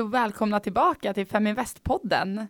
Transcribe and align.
Hej 0.00 0.04
och 0.04 0.14
välkomna 0.14 0.60
tillbaka 0.60 1.14
till 1.14 1.26
Feminvest-podden. 1.26 2.46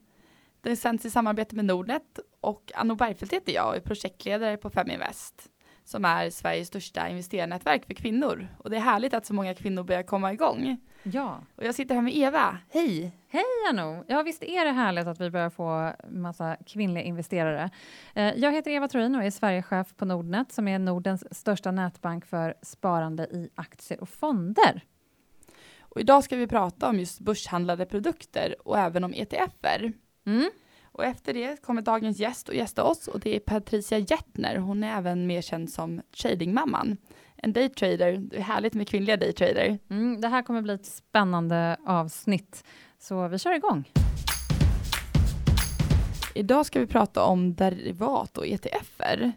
Den 0.61 0.77
sänds 0.77 1.05
i 1.05 1.11
samarbete 1.11 1.57
med 1.57 1.65
Nordnet 1.65 2.19
och 2.41 2.73
Anno 2.75 2.95
Bergfeldt 2.95 3.35
heter 3.35 3.53
jag 3.53 3.69
och 3.69 3.77
är 3.77 3.81
projektledare 3.81 4.57
på 4.57 4.71
Feminvest 4.71 5.49
som 5.85 6.05
är 6.05 6.31
Sveriges 6.31 6.69
största 6.69 7.09
investerarnätverk 7.09 7.87
för 7.87 7.95
kvinnor. 7.95 8.49
Och 8.59 8.71
det 8.71 8.77
är 8.77 8.81
härligt 8.81 9.15
att 9.15 9.27
så 9.27 9.35
många 9.35 9.55
kvinnor 9.55 9.83
börjar 9.83 10.03
komma 10.03 10.33
igång. 10.33 10.77
Ja. 11.03 11.41
Och 11.57 11.65
jag 11.65 11.75
sitter 11.75 11.95
här 11.95 12.03
med 12.03 12.17
Eva. 12.17 12.59
Hej! 12.71 13.13
Hej 13.29 13.45
Anno! 13.71 14.05
Ja 14.09 14.23
visst 14.23 14.43
är 14.43 14.65
det 14.65 14.73
härligt 14.73 15.07
att 15.07 15.21
vi 15.21 15.31
börjar 15.31 15.51
få 15.51 15.93
massa 16.09 16.57
kvinnliga 16.67 17.05
investerare. 17.05 17.71
Eh, 18.15 18.35
jag 18.37 18.53
heter 18.53 18.71
Eva 18.71 18.89
Troin 18.89 19.15
och 19.15 19.25
är 19.25 19.31
Sverigechef 19.31 19.97
på 19.97 20.05
Nordnet 20.05 20.53
som 20.53 20.69
är 20.69 20.79
Nordens 20.79 21.35
största 21.39 21.71
nätbank 21.71 22.27
för 22.27 22.55
sparande 22.63 23.25
i 23.25 23.51
aktier 23.55 24.01
och 24.01 24.09
fonder. 24.09 24.83
Och 25.91 26.01
idag 26.01 26.25
ska 26.25 26.37
vi 26.37 26.47
prata 26.47 26.89
om 26.89 26.99
just 26.99 27.21
börshandlade 27.21 27.87
produkter 27.87 28.55
och 28.65 28.79
även 28.79 29.05
om 29.05 29.15
ETFer. 29.15 29.93
Mm. 30.27 30.51
Och 30.93 31.05
efter 31.05 31.35
det 31.35 31.63
kommer 31.63 31.83
dagens 31.83 32.19
gäst 32.19 32.49
och 32.49 32.55
gästa 32.55 32.85
oss 32.85 33.09
och 33.09 33.21
det 33.21 33.37
är 33.37 33.41
Patricia 33.41 33.99
Jettner. 33.99 34.57
Hon 34.57 34.85
är 34.85 34.99
även 34.99 35.27
mer 35.27 35.43
känd 35.43 35.71
som 35.71 36.03
tradingmamman. 36.23 36.97
En 37.37 37.53
daytrader. 37.53 38.17
Det 38.17 38.37
är 38.37 38.41
härligt 38.41 38.75
med 38.75 38.89
kvinnliga 38.89 39.17
daytrader. 39.17 39.79
Mm, 39.91 40.21
det 40.21 40.29
här 40.29 40.43
kommer 40.43 40.63
bli 40.63 40.75
ett 40.75 40.87
spännande 40.87 41.77
avsnitt, 41.87 42.65
så 42.99 43.29
vi 43.29 43.39
kör 43.39 43.55
igång. 43.55 43.85
Idag 46.35 46.67
ska 46.67 46.81
vi 46.81 46.87
prata 46.87 47.25
om 47.25 47.55
derivat 47.55 48.39
och 48.39 48.47
ETFer. 48.47 49.33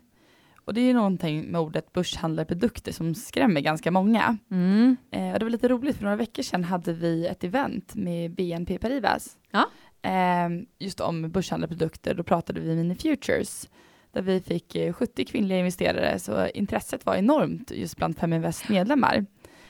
Och 0.65 0.73
det 0.73 0.81
är 0.81 0.93
någonting 0.93 1.51
med 1.51 1.61
ordet 1.61 1.93
börshandlade 1.93 2.45
produkter 2.45 2.91
som 2.91 3.15
skrämmer 3.15 3.61
ganska 3.61 3.91
många. 3.91 4.37
Mm. 4.51 4.97
Eh, 5.11 5.33
och 5.33 5.39
det 5.39 5.45
var 5.45 5.49
lite 5.49 5.67
roligt, 5.67 5.97
för 5.97 6.03
några 6.03 6.15
veckor 6.15 6.43
sedan 6.43 6.63
hade 6.63 6.93
vi 6.93 7.27
ett 7.27 7.43
event 7.43 7.95
med 7.95 8.31
BNP 8.31 8.77
Paribas. 8.77 9.37
Ja. 9.51 9.69
Eh, 10.09 10.49
just 10.79 10.99
om 10.99 11.31
börshandlade 11.31 11.75
produkter, 11.75 12.13
då 12.13 12.23
pratade 12.23 12.59
vi 12.59 12.75
Mini 12.75 12.95
Futures. 12.95 13.69
Där 14.11 14.21
vi 14.21 14.41
fick 14.41 14.75
eh, 14.75 14.93
70 14.93 15.25
kvinnliga 15.25 15.57
investerare, 15.57 16.19
så 16.19 16.47
intresset 16.47 17.05
var 17.05 17.15
enormt 17.15 17.71
just 17.71 17.97
bland 17.97 18.17
Feminvest 18.17 18.69
medlemmar. 18.69 19.25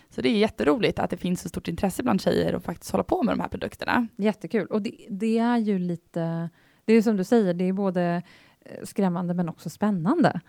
Så 0.10 0.22
det 0.22 0.30
är 0.30 0.38
jätteroligt 0.38 1.00
att 1.00 1.10
det 1.10 1.18
finns 1.18 1.42
så 1.42 1.50
stort 1.50 1.68
intresse 1.68 2.04
bland 2.04 2.22
tjejer 2.22 2.56
och 2.56 2.64
faktiskt 2.64 2.92
hålla 2.92 3.04
på 3.04 3.24
med 3.24 3.34
de 3.34 3.40
här 3.40 3.48
produkterna. 3.48 4.08
Jättekul. 4.16 4.68
Och 4.68 4.82
det, 4.82 4.92
det 5.10 5.38
är 5.38 5.58
ju 5.58 5.80
lite, 5.80 6.50
det 6.86 6.94
är 6.94 7.02
som 7.02 7.18
du 7.18 7.24
säger, 7.24 7.54
det 7.54 7.64
är 7.64 7.74
både 7.74 8.22
eh, 8.66 8.84
skrämmande 8.84 9.34
men 9.34 9.50
också 9.50 9.70
spännande. 9.70 10.42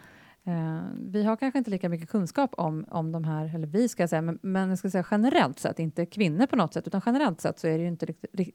Uh, 0.48 0.82
vi 1.00 1.24
har 1.24 1.36
kanske 1.36 1.58
inte 1.58 1.70
lika 1.70 1.88
mycket 1.88 2.08
kunskap 2.08 2.54
om, 2.54 2.84
om 2.88 3.12
de 3.12 3.24
här, 3.24 3.54
eller 3.54 3.66
vi 3.66 3.88
ska 3.88 4.08
säga, 4.08 4.22
men, 4.22 4.38
men 4.42 4.68
jag 4.68 4.78
ska 4.78 4.90
säga 4.90 5.06
generellt 5.10 5.58
sett, 5.58 5.78
inte 5.78 6.06
kvinnor 6.06 6.46
på 6.46 6.56
något 6.56 6.74
sätt, 6.74 6.86
utan 6.86 7.00
generellt 7.06 7.40
sett 7.40 7.58
så 7.58 7.66
är 7.66 7.78
det 7.78 7.82
ju 7.82 7.88
inte 7.88 8.06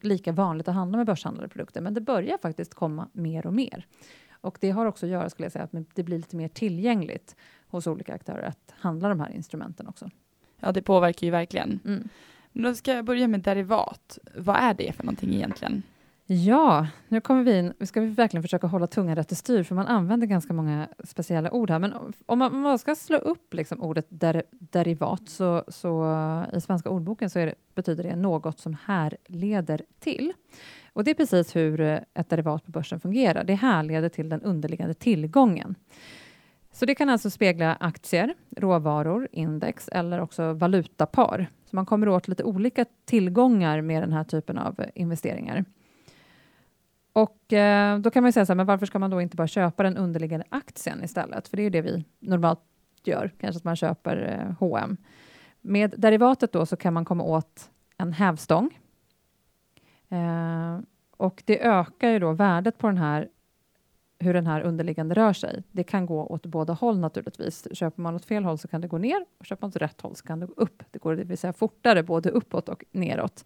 lika 0.01 0.31
vanligt 0.31 0.67
att 0.67 0.75
handla 0.75 0.97
med 0.97 1.05
börshandlade 1.05 1.49
produkter, 1.49 1.81
men 1.81 1.93
det 1.93 2.01
börjar 2.01 2.37
faktiskt 2.37 2.73
komma 2.73 3.09
mer 3.13 3.47
och 3.47 3.53
mer. 3.53 3.85
Och 4.41 4.57
det 4.61 4.71
har 4.71 4.85
också 4.85 5.05
att 5.05 5.11
göra, 5.11 5.29
skulle 5.29 5.45
jag 5.45 5.51
säga, 5.51 5.63
att 5.63 5.85
det 5.93 6.03
blir 6.03 6.17
lite 6.17 6.35
mer 6.35 6.47
tillgängligt 6.47 7.35
hos 7.67 7.87
olika 7.87 8.13
aktörer 8.13 8.43
att 8.43 8.73
handla 8.79 9.09
de 9.09 9.19
här 9.19 9.31
instrumenten 9.31 9.87
också. 9.87 10.09
Ja, 10.59 10.71
det 10.71 10.81
påverkar 10.81 11.27
ju 11.27 11.31
verkligen. 11.31 11.79
Mm. 11.85 12.09
Då 12.53 12.75
ska 12.75 12.93
jag 12.93 13.05
börja 13.05 13.27
med 13.27 13.41
derivat. 13.41 14.17
Vad 14.35 14.55
är 14.55 14.73
det 14.73 14.95
för 14.95 15.03
någonting 15.03 15.33
egentligen? 15.33 15.83
Ja, 16.31 16.88
nu 17.08 17.22
kommer 17.22 17.44
vi 17.44 17.58
in. 17.59 17.73
Nu 17.80 17.85
ska 17.85 18.02
vi 18.02 18.08
verkligen 18.08 18.44
försöka 18.44 18.67
hålla 18.67 18.88
tungan 18.88 19.16
rätt 19.16 19.31
i 19.31 19.35
styr, 19.35 19.63
för 19.63 19.75
man 19.75 19.88
använder 19.88 20.27
ganska 20.27 20.53
många 20.53 20.88
speciella 21.03 21.52
ord 21.52 21.69
här. 21.69 21.80
Men 21.80 21.94
om 22.25 22.39
man, 22.39 22.53
om 22.53 22.61
man 22.61 22.80
ska 22.80 22.95
slå 22.95 23.17
upp 23.17 23.53
liksom 23.53 23.81
ordet 23.81 24.05
der, 24.09 24.43
derivat, 24.49 25.30
så, 25.30 25.64
så 25.67 26.03
eh, 26.03 26.58
i 26.58 26.61
svenska 26.61 26.89
ordboken 26.89 27.30
så 27.30 27.39
det, 27.39 27.55
betyder 27.76 28.03
det 28.03 28.15
något 28.15 28.59
som 28.59 28.77
härleder 28.86 29.81
till. 29.99 30.33
Och 30.93 31.03
det 31.03 31.11
är 31.11 31.15
precis 31.15 31.55
hur 31.55 31.81
eh, 31.81 31.99
ett 32.14 32.30
derivat 32.30 32.65
på 32.65 32.71
börsen 32.71 32.99
fungerar. 32.99 33.43
Det 33.43 33.55
härleder 33.55 34.09
till 34.09 34.30
den 34.30 34.42
underliggande 34.42 34.93
tillgången. 34.93 35.76
Så 36.71 36.86
det 36.86 36.95
kan 36.95 37.09
alltså 37.09 37.30
spegla 37.30 37.77
aktier, 37.80 38.33
råvaror, 38.58 39.27
index 39.32 39.87
eller 39.87 40.21
också 40.21 40.53
valutapar. 40.53 41.48
Så 41.65 41.76
man 41.76 41.86
kommer 41.86 42.09
åt 42.09 42.27
lite 42.27 42.43
olika 42.43 42.86
tillgångar 43.05 43.82
med 43.82 44.03
den 44.03 44.14
här 44.14 44.23
typen 44.23 44.58
av 44.58 44.80
eh, 44.80 44.87
investeringar. 44.95 45.65
Och 47.21 47.53
eh, 47.53 47.99
då 47.99 48.09
kan 48.09 48.23
man 48.23 48.33
säga 48.33 48.45
så 48.45 48.52
här, 48.52 48.55
men 48.55 48.65
varför 48.65 48.85
ska 48.85 48.99
man 48.99 49.09
då 49.09 49.21
inte 49.21 49.35
bara 49.35 49.47
köpa 49.47 49.83
den 49.83 49.97
underliggande 49.97 50.45
aktien 50.49 51.03
istället? 51.03 51.47
För 51.47 51.57
det 51.57 51.63
är 51.63 51.69
det 51.69 51.81
vi 51.81 52.05
normalt 52.19 52.59
gör, 53.03 53.31
kanske 53.39 53.57
att 53.57 53.63
man 53.63 53.75
köper 53.75 54.45
eh, 54.47 54.55
H&M. 54.59 54.97
Med 55.61 55.93
derivatet 55.97 56.52
då 56.52 56.65
så 56.65 56.75
kan 56.75 56.93
man 56.93 57.05
komma 57.05 57.23
åt 57.23 57.69
en 57.97 58.13
hävstång. 58.13 58.79
Eh, 60.09 60.79
och 61.17 61.43
det 61.45 61.65
ökar 61.65 62.09
ju 62.09 62.19
då 62.19 62.31
värdet 62.31 62.77
på 62.77 62.87
den 62.87 62.97
här 62.97 63.27
hur 64.19 64.33
den 64.33 64.47
här 64.47 64.61
underliggande 64.61 65.15
rör 65.15 65.33
sig. 65.33 65.63
Det 65.71 65.83
kan 65.83 66.05
gå 66.05 66.25
åt 66.25 66.45
båda 66.45 66.73
håll 66.73 66.99
naturligtvis. 66.99 67.67
Köper 67.71 68.02
man 68.02 68.15
åt 68.15 68.25
fel 68.25 68.43
håll 68.43 68.58
så 68.58 68.67
kan 68.67 68.81
det 68.81 68.87
gå 68.87 68.97
ner 68.97 69.25
och 69.39 69.45
köper 69.45 69.61
man 69.61 69.69
åt 69.69 69.75
rätt 69.75 70.02
håll 70.02 70.15
så 70.15 70.23
kan 70.27 70.39
det 70.39 70.45
gå 70.45 70.53
upp. 70.53 70.83
Det 70.91 70.99
går 70.99 71.15
det 71.15 71.23
vill 71.23 71.37
säga 71.37 71.53
fortare 71.53 72.03
både 72.03 72.29
uppåt 72.29 72.69
och 72.69 72.83
neråt. 72.91 73.43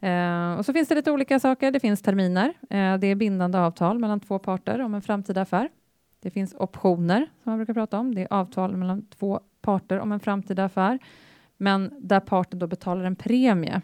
Eh, 0.00 0.58
och 0.58 0.64
så 0.64 0.72
finns 0.72 0.88
det 0.88 0.94
lite 0.94 1.12
olika 1.12 1.40
saker. 1.40 1.70
Det 1.70 1.80
finns 1.80 2.02
terminer. 2.02 2.54
Eh, 2.70 2.96
det 2.96 3.06
är 3.06 3.14
bindande 3.14 3.58
avtal 3.58 3.98
mellan 3.98 4.20
två 4.20 4.38
parter 4.38 4.80
om 4.80 4.94
en 4.94 5.02
framtida 5.02 5.40
affär. 5.40 5.68
Det 6.20 6.30
finns 6.30 6.54
optioner 6.54 7.18
som 7.42 7.50
man 7.50 7.58
brukar 7.58 7.74
prata 7.74 7.98
om. 7.98 8.14
Det 8.14 8.22
är 8.22 8.32
avtal 8.32 8.76
mellan 8.76 9.06
två 9.06 9.40
parter 9.60 9.98
om 9.98 10.12
en 10.12 10.20
framtida 10.20 10.64
affär, 10.64 10.98
men 11.56 11.92
där 11.98 12.20
parten 12.20 12.58
då 12.58 12.66
betalar 12.66 13.04
en 13.04 13.16
premie 13.16 13.80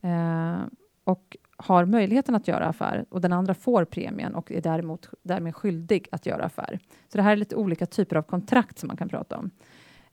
eh, 0.00 0.60
och 1.04 1.36
har 1.56 1.84
möjligheten 1.84 2.34
att 2.34 2.48
göra 2.48 2.66
affär 2.66 3.04
och 3.08 3.20
den 3.20 3.32
andra 3.32 3.54
får 3.54 3.84
premien 3.84 4.34
och 4.34 4.52
är 4.52 4.60
däremot 4.60 5.08
därmed 5.22 5.56
skyldig 5.56 6.08
att 6.12 6.26
göra 6.26 6.44
affär. 6.44 6.78
Så 7.08 7.18
det 7.18 7.22
här 7.22 7.32
är 7.32 7.36
lite 7.36 7.56
olika 7.56 7.86
typer 7.86 8.16
av 8.16 8.22
kontrakt 8.22 8.78
som 8.78 8.86
man 8.86 8.96
kan 8.96 9.08
prata 9.08 9.38
om. 9.38 9.50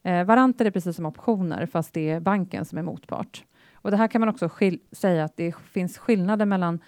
Eh, 0.02 0.24
varanter 0.24 0.64
är 0.64 0.70
precis 0.70 0.96
som 0.96 1.06
optioner, 1.06 1.66
fast 1.66 1.92
det 1.92 2.10
är 2.10 2.20
banken 2.20 2.64
som 2.64 2.78
är 2.78 2.82
motpart. 2.82 3.44
Och 3.82 3.90
det 3.90 3.96
här 3.96 4.08
kan 4.08 4.20
man 4.20 4.28
också 4.28 4.50
säga 4.92 5.24
att 5.24 5.36
det 5.36 5.56
finns 5.56 5.98
skillnader 5.98 6.46
mellan 6.46 6.80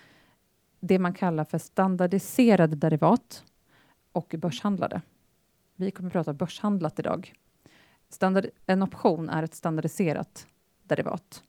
det 0.81 0.99
man 0.99 1.15
kallar 1.15 1.45
för 1.45 1.59
standardiserade 1.59 2.77
derivat 2.77 3.45
och 4.13 4.35
börshandlade. 4.39 5.03
Vi 5.77 5.91
kommer 5.91 6.09
att 6.09 6.13
prata 6.13 6.33
börshandlat 6.33 6.99
idag. 6.99 7.33
Standard, 8.09 8.47
en 8.67 8.83
option 8.83 9.29
är 9.29 9.43
ett 9.43 9.55
standardiserat 9.55 10.47
derivat. 10.83 11.43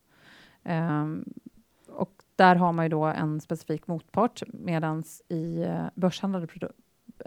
Um, 0.64 1.34
och 1.88 2.24
där 2.36 2.56
har 2.56 2.74
man 2.74 2.86
ju 2.86 2.90
då 2.90 3.04
en 3.04 3.42
specifik 3.42 3.88
motpart, 3.88 4.44
medan 4.48 5.04
i 5.30 5.64
uh, 5.64 5.88
börshandlade 5.96 6.48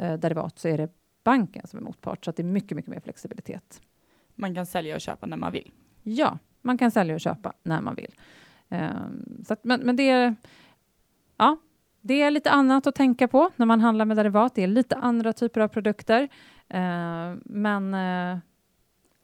uh, 0.03 0.15
derivat 0.15 0.59
så 0.59 0.69
är 0.69 0.79
det 0.79 0.89
banken 1.25 1.67
som 1.67 1.79
är 1.79 1.83
motpart, 1.83 2.25
så 2.25 2.31
att 2.31 2.37
det 2.37 2.43
är 2.43 2.45
mycket, 2.45 2.77
mycket 2.77 2.91
mer 2.91 3.01
flexibilitet. 3.01 3.83
Man 4.35 4.55
kan 4.55 4.67
sälja 4.67 4.95
och 4.95 5.01
köpa 5.01 5.27
när 5.27 5.37
man 5.37 5.53
vill. 5.53 5.73
Ja, 6.03 6.39
man 6.67 6.79
kan 6.79 6.91
sälja 6.91 7.15
och 7.15 7.21
köpa 7.21 7.53
när 7.63 7.81
man 7.81 7.95
vill. 7.95 8.15
Um, 8.69 9.45
så 9.47 9.53
att, 9.53 9.65
men, 9.65 9.81
men 9.81 9.97
det 9.97 10.11
är, 10.11 10.37
ja, 11.37 11.57
det 12.01 12.23
är 12.23 12.31
lite 12.31 12.51
annat 12.51 12.87
att 12.87 12.95
tänka 12.95 13.29
på 13.29 13.51
när 13.57 13.67
man 13.67 13.81
handlar 13.81 14.05
med 14.05 14.17
derivat. 14.17 14.55
Det 14.55 14.63
är 14.63 14.67
lite 14.67 14.97
andra 14.97 15.33
typer 15.33 15.61
av 15.61 15.69
produkter. 15.69 16.23
Uh, 16.75 17.39
men 17.45 17.95
uh, 17.95 18.39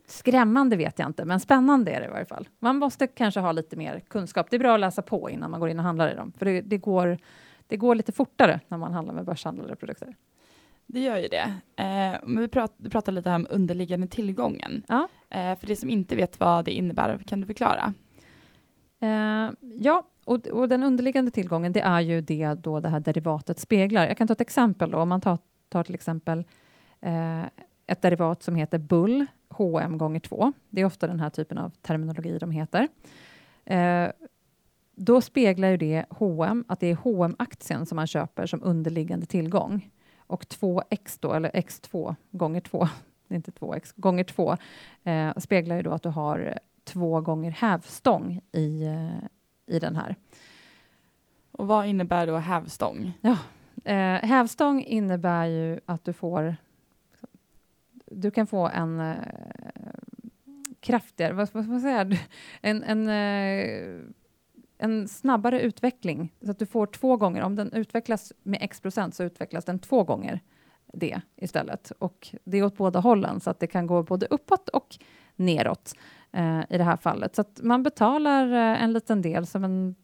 skrämmande 0.06 0.76
vet 0.76 0.98
jag 0.98 1.08
inte, 1.08 1.24
men 1.24 1.40
spännande 1.40 1.90
är 1.90 2.00
det 2.00 2.06
i 2.06 2.10
varje 2.10 2.26
fall. 2.26 2.48
Man 2.58 2.76
måste 2.76 3.06
kanske 3.06 3.40
ha 3.40 3.52
lite 3.52 3.76
mer 3.76 4.00
kunskap. 4.00 4.50
Det 4.50 4.56
är 4.56 4.60
bra 4.60 4.74
att 4.74 4.80
läsa 4.80 5.02
på 5.02 5.30
innan 5.30 5.50
man 5.50 5.60
går 5.60 5.68
in 5.68 5.78
och 5.78 5.84
handlar 5.84 6.12
i 6.12 6.14
dem, 6.14 6.32
för 6.38 6.46
det, 6.46 6.60
det 6.60 6.78
går, 6.78 7.18
det 7.66 7.76
går 7.76 7.94
lite 7.94 8.12
fortare 8.12 8.60
när 8.68 8.78
man 8.78 8.92
handlar 8.92 9.14
med 9.14 9.24
börshandlade 9.24 9.76
produkter. 9.76 10.16
Det 10.92 11.00
gör 11.00 11.18
ju 11.18 11.28
det. 11.28 11.54
Eh, 11.76 12.20
men 12.22 12.40
vi 12.40 12.48
pratar, 12.48 12.88
pratar 12.90 13.12
lite 13.12 13.30
om 13.30 13.46
underliggande 13.50 14.06
tillgången. 14.06 14.82
Ja. 14.88 15.08
Eh, 15.30 15.58
för 15.58 15.66
det 15.66 15.76
som 15.76 15.90
inte 15.90 16.16
vet 16.16 16.40
vad 16.40 16.64
det 16.64 16.72
innebär, 16.72 17.18
kan 17.26 17.40
du 17.40 17.46
förklara? 17.46 17.94
Eh, 19.00 19.50
ja, 19.60 20.06
och, 20.24 20.46
och, 20.46 20.68
den 20.68 20.82
underliggande 20.82 21.30
tillgången, 21.30 21.72
det 21.72 21.80
är 21.80 22.00
ju 22.00 22.20
det 22.20 22.54
då 22.54 22.80
det 22.80 22.88
här 22.88 23.00
derivatet 23.00 23.58
speglar. 23.58 24.06
Jag 24.06 24.16
kan 24.16 24.26
ta 24.28 24.32
ett 24.32 24.40
exempel 24.40 24.90
då. 24.90 24.98
Om 24.98 25.08
man 25.08 25.20
tar, 25.20 25.38
tar 25.68 25.84
till 25.84 25.94
exempel 25.94 26.44
eh, 27.00 27.42
ett 27.86 28.02
derivat 28.02 28.42
som 28.42 28.56
heter 28.56 28.78
Bull, 28.78 29.26
HM 29.48 29.98
gånger 29.98 30.20
2. 30.20 30.52
Det 30.70 30.80
är 30.80 30.84
ofta 30.84 31.06
den 31.06 31.20
här 31.20 31.30
typen 31.30 31.58
av 31.58 31.70
terminologi 31.70 32.38
de 32.38 32.50
heter. 32.50 32.88
Eh, 33.64 34.08
då 34.96 35.20
speglar 35.20 35.68
ju 35.68 35.76
det 35.76 36.04
H&M 36.08 36.64
att 36.68 36.80
det 36.80 36.90
är 36.90 37.24
hm 37.24 37.36
aktien 37.38 37.86
som 37.86 37.96
man 37.96 38.06
köper 38.06 38.46
som 38.46 38.62
underliggande 38.62 39.26
tillgång. 39.26 39.90
Och 40.32 40.44
2x 40.44 41.18
då, 41.20 41.32
eller 41.32 41.50
x2 41.50 42.14
gånger 42.30 42.60
2, 42.60 42.88
det 43.28 43.34
är 43.34 43.36
inte 43.36 43.50
2x, 43.50 43.92
gånger 43.96 44.24
2, 44.24 44.56
eh, 45.04 45.36
speglar 45.36 45.76
ju 45.76 45.82
då 45.82 45.92
att 45.92 46.02
du 46.02 46.08
har 46.08 46.58
två 46.84 47.20
gånger 47.20 47.50
hävstång 47.50 48.40
i, 48.52 48.84
eh, 48.84 49.74
i 49.74 49.78
den 49.78 49.96
här. 49.96 50.16
Och 51.52 51.66
vad 51.66 51.86
innebär 51.86 52.26
då 52.26 52.36
hävstång? 52.36 53.12
Ja, 53.20 53.38
eh, 53.84 54.28
hävstång 54.28 54.82
innebär 54.82 55.46
ju 55.46 55.80
att 55.86 56.04
du 56.04 56.12
får 56.12 56.56
du 58.06 58.30
kan 58.30 58.46
få 58.46 58.68
en 58.68 59.00
eh, 59.00 59.16
kraftigare, 60.80 61.32
vad 61.32 61.48
ska 61.48 61.62
man 61.62 61.80
säga, 61.80 62.10
en, 62.60 62.82
en 62.82 63.08
eh, 63.08 64.00
en 64.78 65.08
snabbare 65.08 65.60
utveckling, 65.60 66.32
så 66.44 66.50
att 66.50 66.58
du 66.58 66.66
får 66.66 66.86
två 66.86 67.16
gånger, 67.16 67.42
om 67.42 67.56
den 67.56 67.72
utvecklas 67.72 68.32
med 68.42 68.58
x 68.62 68.80
procent 68.80 69.14
så 69.14 69.24
utvecklas 69.24 69.64
den 69.64 69.78
två 69.78 70.04
gånger 70.04 70.40
det 70.94 71.20
istället. 71.36 71.92
Och 71.98 72.34
det 72.44 72.58
är 72.58 72.64
åt 72.64 72.76
båda 72.76 73.00
hållen, 73.00 73.40
så 73.40 73.50
att 73.50 73.60
det 73.60 73.66
kan 73.66 73.86
gå 73.86 74.02
både 74.02 74.26
uppåt 74.26 74.68
och 74.68 74.96
neråt 75.36 75.94
eh, 76.32 76.60
i 76.70 76.78
det 76.78 76.84
här 76.84 76.96
fallet. 76.96 77.34
Så 77.34 77.40
att 77.40 77.60
man 77.62 77.82
betalar 77.82 78.46
eh, 78.52 78.82
en 78.82 78.92
liten 78.92 79.22
del 79.22 79.46
som 79.46 79.64
en 79.64 79.94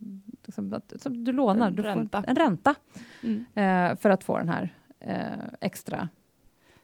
liksom, 0.47 0.81
som 0.97 1.25
du 1.25 1.33
lånar, 1.33 1.67
En 1.69 1.75
du 1.75 1.83
ränta. 1.83 2.25
en 2.27 2.37
ränta 2.37 2.75
Mm. 3.23 3.45
eh, 3.55 3.97
för 3.99 4.11
att 4.11 4.25
få 4.25 4.39
den 4.39 4.49
här 4.49 4.75
eh, 5.01 5.45
extra. 5.61 6.09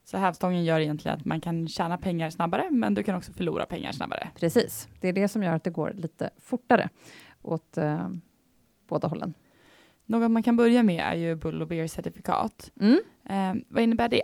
Så 0.05 0.17
hävstången 0.19 0.65
gör 0.65 0.81
egentligen 0.81 1.19
att 1.19 1.25
man 1.25 1.41
kan 1.41 1.69
tjäna 1.69 1.99
pengar 1.99 2.31
snabbare, 2.31 2.69
men 2.71 2.95
du 2.95 3.03
kan 3.03 3.17
också 3.17 3.33
förlora 3.33 3.67
pengar 3.67 3.93
snabbare. 3.93 4.29
Precis, 4.35 4.89
det 5.01 5.09
är 5.09 5.13
det 5.13 5.29
som 5.29 5.43
gör 5.43 5.53
att 5.53 5.65
det 5.65 5.71
går 5.71 5.93
lite 5.97 6.31
fortare 6.39 6.89
åt 7.45 7.79
eh, 7.79 8.09
båda 8.89 9.09
hållen. 9.09 9.35
Något 10.07 10.31
man 10.31 10.43
kan 10.43 10.57
börja 10.57 10.83
med 10.83 11.05
är 11.05 11.15
ju 11.15 11.35
Bull 11.35 11.63
och 11.63 11.69
Beer-certifikat. 11.69 12.71
Mm. 12.81 12.99
Eh, 13.25 13.65
vad 13.69 13.83
innebär 13.83 14.09
det? 14.09 14.23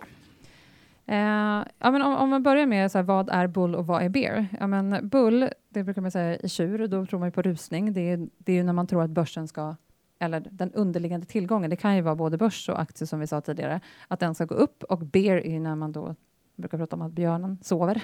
Eh, 1.05 1.65
ja, 1.79 1.91
men 1.91 2.01
om, 2.01 2.13
om 2.13 2.29
man 2.29 2.43
börjar 2.43 2.65
med 2.65 2.91
så 2.91 2.97
här, 2.97 3.03
vad 3.03 3.29
är 3.29 3.47
bull 3.47 3.75
och 3.75 3.87
vad 3.87 4.03
är 4.03 4.09
beer? 4.09 4.47
Ja, 4.59 4.67
men 4.67 5.09
bull, 5.09 5.49
det 5.69 5.83
brukar 5.83 6.01
man 6.01 6.11
säga 6.11 6.37
i 6.37 6.49
tjur, 6.49 6.87
då 6.87 7.05
tror 7.05 7.19
man 7.19 7.27
ju 7.27 7.31
på 7.31 7.41
rusning. 7.41 7.93
Det 7.93 8.01
är, 8.01 8.27
det 8.37 8.51
är 8.51 8.55
ju 8.55 8.63
när 8.63 8.73
man 8.73 8.87
tror 8.87 9.03
att 9.03 9.09
börsen 9.09 9.47
ska, 9.47 9.75
eller 10.19 10.47
den 10.51 10.71
underliggande 10.71 11.25
tillgången, 11.25 11.69
det 11.69 11.75
kan 11.75 11.95
ju 11.95 12.01
vara 12.01 12.15
både 12.15 12.37
börs 12.37 12.69
och 12.69 12.81
aktier 12.81 13.07
som 13.07 13.19
vi 13.19 13.27
sa 13.27 13.41
tidigare, 13.41 13.79
att 14.07 14.19
den 14.19 14.35
ska 14.35 14.45
gå 14.45 14.55
upp 14.55 14.83
och 14.83 14.99
beer 14.99 15.37
är 15.37 15.51
ju 15.51 15.59
när 15.59 15.75
man 15.75 15.91
då 15.91 16.15
brukar 16.55 16.77
prata 16.77 16.95
om 16.95 17.01
att 17.01 17.11
björnen 17.11 17.57
sover, 17.61 18.01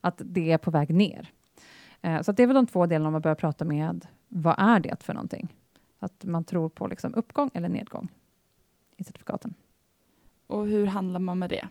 att 0.00 0.22
det 0.24 0.52
är 0.52 0.58
på 0.58 0.70
väg 0.70 0.94
ner. 0.94 1.30
Eh, 2.00 2.20
så 2.22 2.32
det 2.32 2.42
är 2.42 2.46
väl 2.46 2.54
de 2.54 2.66
två 2.66 2.86
delarna 2.86 3.10
man 3.10 3.20
börjar 3.20 3.34
prata 3.34 3.64
med 3.64 4.06
vad 4.34 4.54
är 4.58 4.80
det 4.80 5.02
för 5.02 5.14
någonting? 5.14 5.48
Att 5.98 6.24
man 6.24 6.44
tror 6.44 6.68
på 6.68 6.86
liksom 6.86 7.14
uppgång 7.14 7.50
eller 7.54 7.68
nedgång 7.68 8.08
i 8.96 9.04
certifikaten. 9.04 9.54
Och 10.46 10.66
hur 10.66 10.86
handlar 10.86 11.20
man 11.20 11.38
med 11.38 11.50
det? 11.50 11.68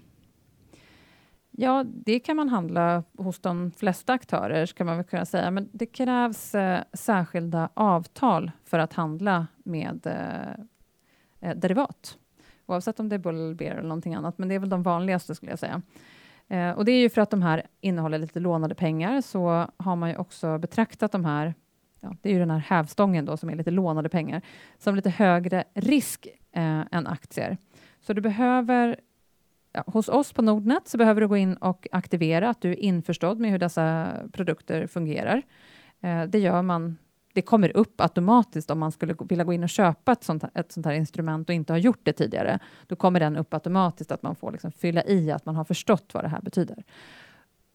Ja, 1.52 1.84
det 1.88 2.20
kan 2.20 2.36
man 2.36 2.50
handla 2.50 3.04
hos 3.18 3.40
de 3.40 3.72
flesta 3.72 4.14
aktörer, 4.14 4.66
ska 4.66 4.86
man 4.86 4.98
väl 4.98 5.06
kunna 5.06 5.26
säga. 5.26 5.52
Men 5.52 5.70
det 5.72 5.86
krävs 5.86 6.56
eh, 6.56 6.84
särskilda 6.94 7.70
avtal 7.74 8.52
för 8.64 8.80
att 8.80 8.94
handla 8.94 9.48
med 9.64 10.08
eh, 10.08 11.50
eh, 11.50 11.58
derivat. 11.58 12.18
Oavsett 12.66 13.00
om 13.00 13.10
det 13.10 13.16
är 13.16 13.20
bull, 13.20 13.56
beer 13.56 13.72
eller 13.72 13.90
någonting 13.90 14.16
annat, 14.16 14.38
men 14.38 14.50
det 14.50 14.56
är 14.56 14.60
väl 14.60 14.70
de 14.70 14.84
vanligaste 14.84 15.36
skulle 15.36 15.52
jag 15.52 15.60
säga. 15.60 15.82
Eh, 16.48 16.72
och 16.72 16.86
det 16.86 16.92
är 16.92 17.00
ju 17.00 17.10
för 17.10 17.22
att 17.22 17.30
de 17.30 17.42
här 17.42 17.64
innehåller 17.82 18.18
lite 18.18 18.40
lånade 18.40 18.76
pengar, 18.76 19.22
så 19.22 19.68
har 19.78 19.96
man 19.96 20.10
ju 20.10 20.16
också 20.16 20.58
betraktat 20.58 21.12
de 21.12 21.26
här, 21.26 21.54
ja, 22.02 22.16
det 22.22 22.30
är 22.30 22.34
ju 22.34 22.40
den 22.40 22.52
här 22.52 22.60
hävstången 22.60 23.26
då, 23.26 23.38
som 23.38 23.50
är 23.50 23.56
lite 23.56 23.72
lånade 23.72 24.10
pengar, 24.10 24.42
som 24.78 24.96
lite 24.96 25.10
högre 25.10 25.64
risk 25.74 26.28
eh, 26.52 26.84
än 26.92 27.08
aktier. 27.08 27.58
Så 28.02 28.14
du 28.14 28.22
behöver 28.22 29.00
ja, 29.74 29.84
hos 29.88 30.10
oss 30.10 30.34
på 30.34 30.42
Nordnet 30.42 30.88
så 30.88 30.98
behöver 30.98 31.22
du 31.22 31.28
gå 31.28 31.38
in 31.38 31.54
och 31.54 31.88
aktivera 31.92 32.50
att 32.50 32.62
du 32.62 32.72
är 32.72 32.80
införstådd 32.80 33.40
med 33.40 33.52
hur 33.52 33.60
dessa 33.60 34.14
produkter 34.32 34.88
fungerar. 34.88 35.42
Eh, 36.02 36.24
det 36.24 36.40
gör 36.40 36.62
man. 36.62 36.98
Det 37.34 37.42
kommer 37.42 37.78
upp 37.78 38.02
automatiskt 38.02 38.70
om 38.70 38.80
man 38.80 38.92
skulle 38.92 39.16
vilja 39.20 39.44
gå 39.44 39.54
in 39.54 39.64
och 39.64 39.70
köpa 39.70 40.12
ett 40.12 40.24
sånt, 40.24 40.44
här, 40.44 40.52
ett 40.56 40.72
sånt 40.72 40.86
här 40.86 40.94
instrument 40.94 41.50
och 41.50 41.56
inte 41.56 41.74
har 41.74 41.78
gjort 41.78 42.00
det 42.04 42.14
tidigare. 42.14 42.60
Då 42.88 42.96
kommer 42.96 43.20
den 43.20 43.36
upp 43.36 43.54
automatiskt 43.54 44.12
att 44.12 44.24
man 44.24 44.36
får 44.36 44.52
liksom 44.52 44.72
fylla 44.72 45.04
i 45.04 45.32
att 45.32 45.46
man 45.46 45.56
har 45.56 45.64
förstått 45.64 46.14
vad 46.14 46.24
det 46.24 46.28
här 46.28 46.42
betyder. 46.42 46.84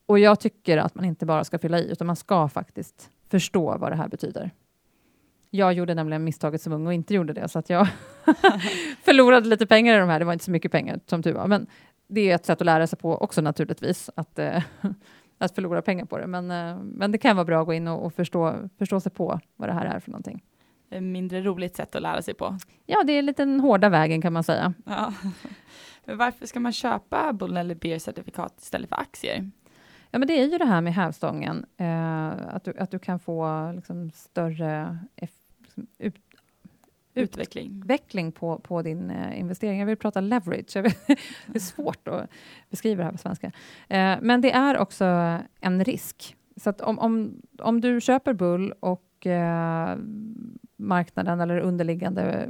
Och 0.06 0.18
jag 0.18 0.40
tycker 0.40 0.78
att 0.78 0.94
man 0.94 1.04
inte 1.04 1.26
bara 1.26 1.44
ska 1.44 1.58
fylla 1.58 1.78
i, 1.78 1.92
utan 1.92 2.06
man 2.06 2.16
ska 2.16 2.48
faktiskt 2.48 3.10
förstå 3.28 3.76
vad 3.78 3.92
det 3.92 3.96
här 3.96 4.08
betyder. 4.08 4.50
Jag 5.50 5.72
gjorde 5.72 5.94
nämligen 5.94 6.24
misstaget 6.24 6.62
som 6.62 6.72
ung 6.72 6.86
och 6.86 6.94
inte 6.94 7.14
gjorde 7.14 7.32
det, 7.32 7.48
så 7.48 7.58
att 7.58 7.70
jag 7.70 7.88
förlorade 9.02 9.48
lite 9.48 9.66
pengar 9.66 9.96
i 9.96 9.98
de 9.98 10.08
här. 10.08 10.18
Det 10.18 10.24
var 10.24 10.32
inte 10.32 10.44
så 10.44 10.50
mycket 10.50 10.72
pengar 10.72 11.00
som 11.06 11.22
tur 11.22 11.32
var, 11.32 11.46
men 11.46 11.66
det 12.08 12.30
är 12.30 12.34
ett 12.34 12.46
sätt 12.46 12.60
att 12.60 12.66
lära 12.66 12.86
sig 12.86 12.98
på 12.98 13.16
också 13.16 13.40
naturligtvis, 13.40 14.10
att, 14.16 14.38
eh, 14.38 14.62
att 15.38 15.54
förlora 15.54 15.82
pengar 15.82 16.04
på 16.04 16.18
det. 16.18 16.26
Men, 16.26 16.50
eh, 16.50 16.78
men 16.82 17.12
det 17.12 17.18
kan 17.18 17.36
vara 17.36 17.44
bra 17.44 17.60
att 17.60 17.66
gå 17.66 17.74
in 17.74 17.88
och, 17.88 18.06
och 18.06 18.14
förstå, 18.14 18.54
förstå 18.78 19.00
sig 19.00 19.12
på 19.12 19.40
vad 19.56 19.68
det 19.68 19.72
här 19.72 19.86
är 19.86 20.00
för 20.00 20.10
någonting. 20.10 20.42
Ett 20.90 21.02
mindre 21.02 21.42
roligt 21.42 21.76
sätt 21.76 21.96
att 21.96 22.02
lära 22.02 22.22
sig 22.22 22.34
på. 22.34 22.58
Ja, 22.86 23.02
det 23.04 23.12
är 23.12 23.22
lite 23.22 23.44
den 23.44 23.60
hårda 23.60 23.88
vägen 23.88 24.22
kan 24.22 24.32
man 24.32 24.44
säga. 24.44 24.74
Ja. 24.86 25.12
Men 26.04 26.18
varför 26.18 26.46
ska 26.46 26.60
man 26.60 26.72
köpa 26.72 27.32
Bull 27.32 27.56
eller 27.56 27.74
Beer-certifikat 27.74 28.60
istället 28.60 28.88
för 28.88 28.96
aktier? 28.96 29.50
Ja, 30.16 30.18
men 30.18 30.28
det 30.28 30.40
är 30.40 30.46
ju 30.46 30.58
det 30.58 30.64
här 30.64 30.80
med 30.80 30.94
hävstången, 30.94 31.66
eh, 31.76 32.54
att, 32.54 32.64
du, 32.64 32.74
att 32.78 32.90
du 32.90 32.98
kan 32.98 33.18
få 33.18 33.72
liksom, 33.72 34.10
större 34.10 34.98
eff, 35.16 35.30
liksom, 35.58 35.86
ut, 35.98 36.14
Utveckling. 37.14 37.78
utveckling 37.78 38.32
på, 38.32 38.58
på 38.58 38.82
din 38.82 39.10
eh, 39.10 39.40
investering. 39.40 39.78
Jag 39.78 39.86
vill 39.86 39.96
prata 39.96 40.20
leverage. 40.20 40.76
Vet, 40.76 41.06
det 41.46 41.54
är 41.54 41.58
svårt 41.58 42.08
att 42.08 42.30
beskriva 42.70 42.98
det 42.98 43.04
här 43.04 43.12
på 43.12 43.18
svenska. 43.18 43.46
Eh, 43.88 44.16
men 44.22 44.40
det 44.40 44.52
är 44.52 44.78
också 44.78 45.04
en 45.60 45.84
risk. 45.84 46.36
Så 46.56 46.72
om, 46.72 46.98
om, 46.98 47.42
om 47.58 47.80
du 47.80 48.00
köper 48.00 48.32
Bull 48.32 48.72
och 48.80 49.26
eh, 49.26 49.96
marknaden 50.76 51.40
eller 51.40 51.58
underliggande 51.58 52.48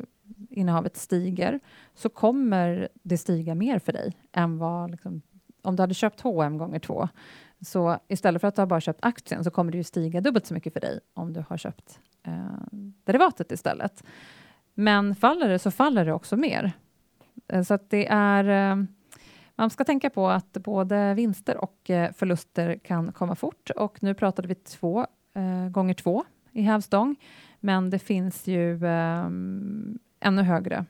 innehavet 0.50 0.96
stiger 0.96 1.60
så 1.94 2.08
kommer 2.08 2.88
det 3.02 3.18
stiga 3.18 3.54
mer 3.54 3.78
för 3.78 3.92
dig 3.92 4.12
än 4.32 4.58
vad 4.58 4.90
liksom, 4.90 5.22
om 5.62 5.76
du 5.76 5.82
hade 5.82 5.94
köpt 5.94 6.20
H&M 6.20 6.58
gånger 6.58 6.78
två. 6.78 7.08
Så 7.60 7.98
istället 8.08 8.40
för 8.40 8.48
att 8.48 8.54
du 8.54 8.62
har 8.62 8.66
bara 8.66 8.80
köpt 8.80 8.98
aktien 9.02 9.44
så 9.44 9.50
kommer 9.50 9.72
det 9.72 9.78
ju 9.78 9.84
stiga 9.84 10.20
dubbelt 10.20 10.46
så 10.46 10.54
mycket 10.54 10.72
för 10.72 10.80
dig 10.80 11.00
om 11.14 11.32
du 11.32 11.44
har 11.48 11.56
köpt 11.56 12.00
eh, 12.22 12.32
derivatet 13.04 13.52
istället. 13.52 14.04
Men 14.74 15.14
faller 15.14 15.48
det 15.48 15.58
så 15.58 15.70
faller 15.70 16.04
det 16.04 16.12
också 16.12 16.36
mer. 16.36 16.72
Eh, 17.48 17.62
Så 17.62 17.74
att 17.74 17.90
det 17.90 18.06
är... 18.10 18.72
eh, 18.72 18.84
Man 19.58 19.70
ska 19.70 19.84
tänka 19.84 20.10
på 20.10 20.28
att 20.28 20.52
både 20.52 21.14
vinster 21.14 21.56
och 21.56 21.90
eh, 21.90 22.12
förluster 22.12 22.78
kan 22.84 23.12
komma 23.12 23.34
fort 23.34 23.70
och 23.76 24.02
nu 24.02 24.14
pratade 24.14 24.48
vi 24.48 24.54
två 24.54 25.06
eh, 25.34 25.68
gånger 25.68 25.94
två 25.94 26.24
i 26.52 26.62
hävstång, 26.62 27.16
men 27.60 27.90
det 27.90 27.98
finns 27.98 28.46
ju 28.46 28.84
eh, 28.86 29.24
ännu 30.20 30.42
högre 30.42 30.84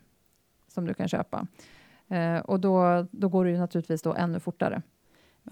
som 0.67 0.85
du 0.85 0.93
kan 0.93 1.07
köpa. 1.07 1.47
Eh, 2.07 2.37
och 2.37 2.59
då, 2.59 3.07
då 3.11 3.29
går 3.29 3.45
det 3.45 3.51
ju 3.51 3.57
naturligtvis 3.57 4.01
då 4.01 4.13
ännu 4.13 4.39
fortare. 4.39 4.81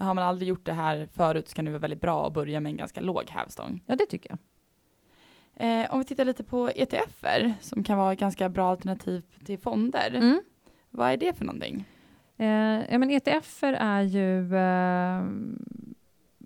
Har 0.00 0.14
man 0.14 0.24
aldrig 0.24 0.48
gjort 0.48 0.66
det 0.66 0.72
här 0.72 1.08
förut 1.12 1.48
så 1.48 1.54
kan 1.54 1.64
det 1.64 1.70
vara 1.70 1.80
väldigt 1.80 2.00
bra 2.00 2.26
att 2.26 2.32
börja 2.32 2.60
med 2.60 2.70
en 2.70 2.76
ganska 2.76 3.00
låg 3.00 3.30
hävstång. 3.30 3.82
Ja, 3.86 3.96
det 3.96 4.06
tycker 4.06 4.30
jag. 4.30 4.38
Eh, 5.58 5.92
om 5.92 5.98
vi 5.98 6.04
tittar 6.04 6.24
lite 6.24 6.44
på 6.44 6.70
ETFer 6.74 7.54
som 7.60 7.84
kan 7.84 7.98
vara 7.98 8.12
ett 8.12 8.18
ganska 8.18 8.48
bra 8.48 8.70
alternativ 8.70 9.22
till 9.44 9.58
fonder. 9.58 10.14
Mm. 10.14 10.40
Vad 10.90 11.10
är 11.10 11.16
det 11.16 11.32
för 11.32 11.44
någonting? 11.44 11.84
Eh, 12.36 12.46
ja, 12.92 12.98
men 12.98 13.10
ETFer 13.10 13.72
är 13.72 14.02
ju 14.02 14.56
eh, 14.56 15.22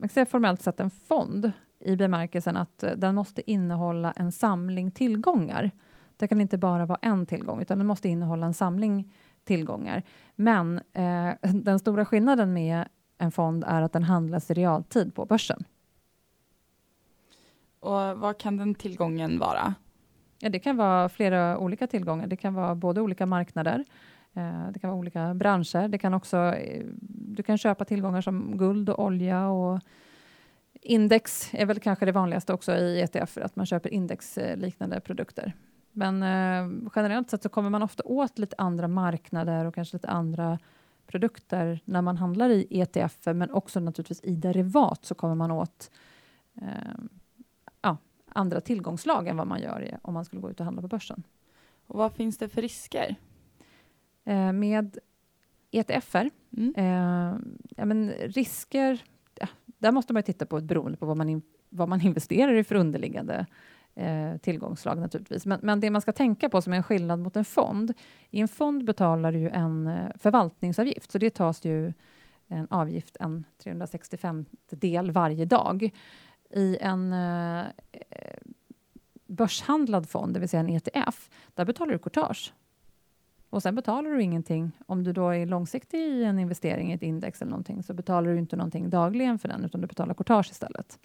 man 0.01 0.09
kan 0.09 0.09
säga 0.09 0.27
formellt 0.27 0.63
sett 0.63 0.81
en 0.81 0.91
fond 0.91 1.53
i 1.81 1.97
bemärkelsen 1.97 2.57
att 2.57 2.83
eh, 2.83 2.93
den 2.97 3.15
måste 3.15 3.51
innehålla 3.51 4.13
en 4.17 4.33
samling 4.33 4.91
tillgångar. 4.91 5.71
Det 6.17 6.29
kan 6.29 6.41
inte 6.41 6.59
bara 6.59 6.87
vara 6.87 6.99
en 7.03 7.27
tillgång, 7.27 7.63
utan 7.63 7.79
den 7.79 7.87
måste 7.87 8.09
innehålla 8.09 8.47
en 8.47 8.55
samling 8.55 9.13
tillgångar. 9.45 10.03
Men 10.35 10.81
eh, 10.93 11.31
den 11.53 11.79
stora 11.79 12.05
skillnaden 12.05 12.53
med 12.53 12.85
en 13.21 13.33
fond 13.33 13.65
är 13.67 13.83
att 13.83 13.93
den 13.93 14.03
handlas 14.03 14.51
i 14.51 14.55
realtid 14.55 15.15
på 15.15 15.25
börsen. 15.25 15.65
Och 17.81 18.19
vad 18.19 18.39
kan 18.39 18.57
den 18.57 18.75
tillgången 18.75 19.39
vara? 19.39 19.75
Ja, 20.39 20.49
det 20.49 20.59
kan 20.59 20.77
vara 20.77 21.09
flera 21.09 21.59
olika 21.59 21.87
tillgångar. 21.87 22.27
Det 22.27 22.37
kan 22.37 22.55
vara 22.55 22.75
både 22.75 23.01
olika 23.01 23.27
marknader, 23.27 23.85
eh, 24.35 24.71
det 24.73 24.79
kan 24.79 24.91
vara 24.91 24.99
olika 24.99 25.35
branscher. 25.35 25.89
Det 25.89 25.99
kan 25.99 26.15
också, 26.15 26.37
eh, 26.37 26.85
du 27.11 27.43
kan 27.43 27.59
köpa 27.59 27.85
tillgångar 27.85 28.21
som 28.21 28.59
guld 28.59 28.89
och 28.89 29.05
olja 29.05 29.49
och 29.49 29.81
index 30.83 31.51
är 31.53 31.67
väl 31.67 31.81
kanske 31.81 32.07
det 32.07 32.13
vanligaste 32.13 32.53
också 32.53 32.73
i 32.73 33.01
ETF, 33.01 33.39
att 33.39 33.57
man 33.57 33.67
köper 33.67 33.91
indexliknande 33.91 35.01
produkter. 35.01 35.53
Men 35.93 36.23
eh, 36.23 36.91
generellt 36.97 37.31
sett 37.31 37.43
så 37.43 37.49
kommer 37.49 37.71
man 37.71 37.83
ofta 37.83 38.03
åt 38.03 38.39
lite 38.39 38.57
andra 38.59 38.89
marknader 38.89 39.65
och 39.65 39.75
kanske 39.75 39.97
lite 39.97 40.09
andra 40.09 40.59
produkter 41.11 41.81
när 41.85 42.03
man 42.03 42.17
handlar 42.17 42.51
i 42.51 42.67
ETF, 42.71 43.27
men 43.27 43.51
också 43.51 43.81
naturligtvis 43.81 44.21
i 44.25 44.35
derivat 44.35 45.05
så 45.05 45.15
kommer 45.15 45.35
man 45.35 45.51
åt 45.51 45.91
eh, 46.55 46.99
ja, 47.83 47.97
andra 48.29 48.61
tillgångslag 48.61 49.29
än 49.29 49.37
vad 49.37 49.47
man 49.47 49.61
gör 49.61 49.99
om 50.03 50.15
man 50.15 50.25
skulle 50.25 50.43
gå 50.43 50.51
ut 50.51 50.61
och 50.61 50.65
handla 50.65 50.83
på 50.83 50.89
börsen. 50.89 51.23
Och 51.87 51.99
vad 51.99 52.13
finns 52.13 52.39
det 52.39 52.49
för 52.49 52.63
risker? 52.63 53.17
Eh, 54.25 54.53
med 54.53 54.99
ETFer, 55.71 56.31
Mm. 56.57 56.75
eh, 56.77 57.39
ja, 57.77 57.85
men 57.85 58.11
risker, 58.11 59.03
ja, 59.35 59.49
där 59.67 59.93
måste 59.93 60.13
man 60.13 60.23
titta 60.23 60.47
på 60.47 60.59
ett 60.59 60.65
beroende 60.65 60.99
på 60.99 61.07
vad 61.07 61.17
man, 61.17 61.29
in, 61.29 61.43
vad 61.69 61.89
man 61.89 62.01
investerar 62.07 62.55
i 62.55 62.65
för 62.65 62.75
underliggande 62.75 63.47
eh, 64.01 64.37
tillgångsslag 64.37 64.99
naturligtvis. 64.99 65.47
Men, 65.47 65.61
men 65.63 65.81
det 65.81 65.91
man 65.91 66.03
ska 66.03 66.13
tänka 66.13 66.49
på 66.49 66.63
som 66.63 66.73
är 66.73 66.77
en 66.77 66.83
skillnad 66.83 67.19
mot 67.19 67.37
en 67.37 67.45
fond, 67.45 67.93
i 68.31 68.41
en 68.41 68.49
fond 68.49 68.85
betalar 68.85 69.33
du 69.33 69.39
ju 69.39 69.49
en 69.49 69.87
eh, 69.87 70.11
förvaltningsavgift, 70.19 71.13
så 71.13 71.19
det 71.19 71.31
tas 71.31 71.65
ju 71.65 71.93
en 72.49 72.67
avgift, 72.71 73.17
en 73.21 73.45
365 73.63 74.45
del 74.71 75.11
varje 75.11 75.45
dag. 75.45 75.91
I 76.51 76.79
en, 76.81 77.13
eh, 77.13 77.65
börshandlad 79.27 80.09
fond, 80.09 80.35
det 80.35 80.41
vill 80.41 80.49
säga 80.49 80.61
en 80.61 80.69
ETF, 80.69 81.31
där 81.55 81.65
betalar 81.65 81.93
du 81.93 81.99
courtage. 81.99 82.53
Och 83.51 83.63
sen 83.63 83.75
betalar 83.75 84.11
du 84.11 84.23
ingenting. 84.23 84.73
Om 84.87 85.05
du 85.05 85.13
då 85.13 85.29
är 85.29 85.47
långsiktig 85.47 85.99
i 85.99 86.25
en 86.25 86.39
investering 86.39 86.91
i 86.91 86.95
ett 86.95 87.03
index 87.03 87.43
eller 87.43 87.51
någonting 87.51 87.83
så 87.83 87.95
betalar 87.95 88.31
du 88.31 88.39
inte 88.39 88.57
någonting 88.57 88.91
dagligen 88.91 89.39
för 89.39 89.49
den 89.49 89.65
utan 89.65 89.81
du 89.81 89.87
betalar 89.87 90.15
courtage 90.15 90.51
istället. 90.51 90.99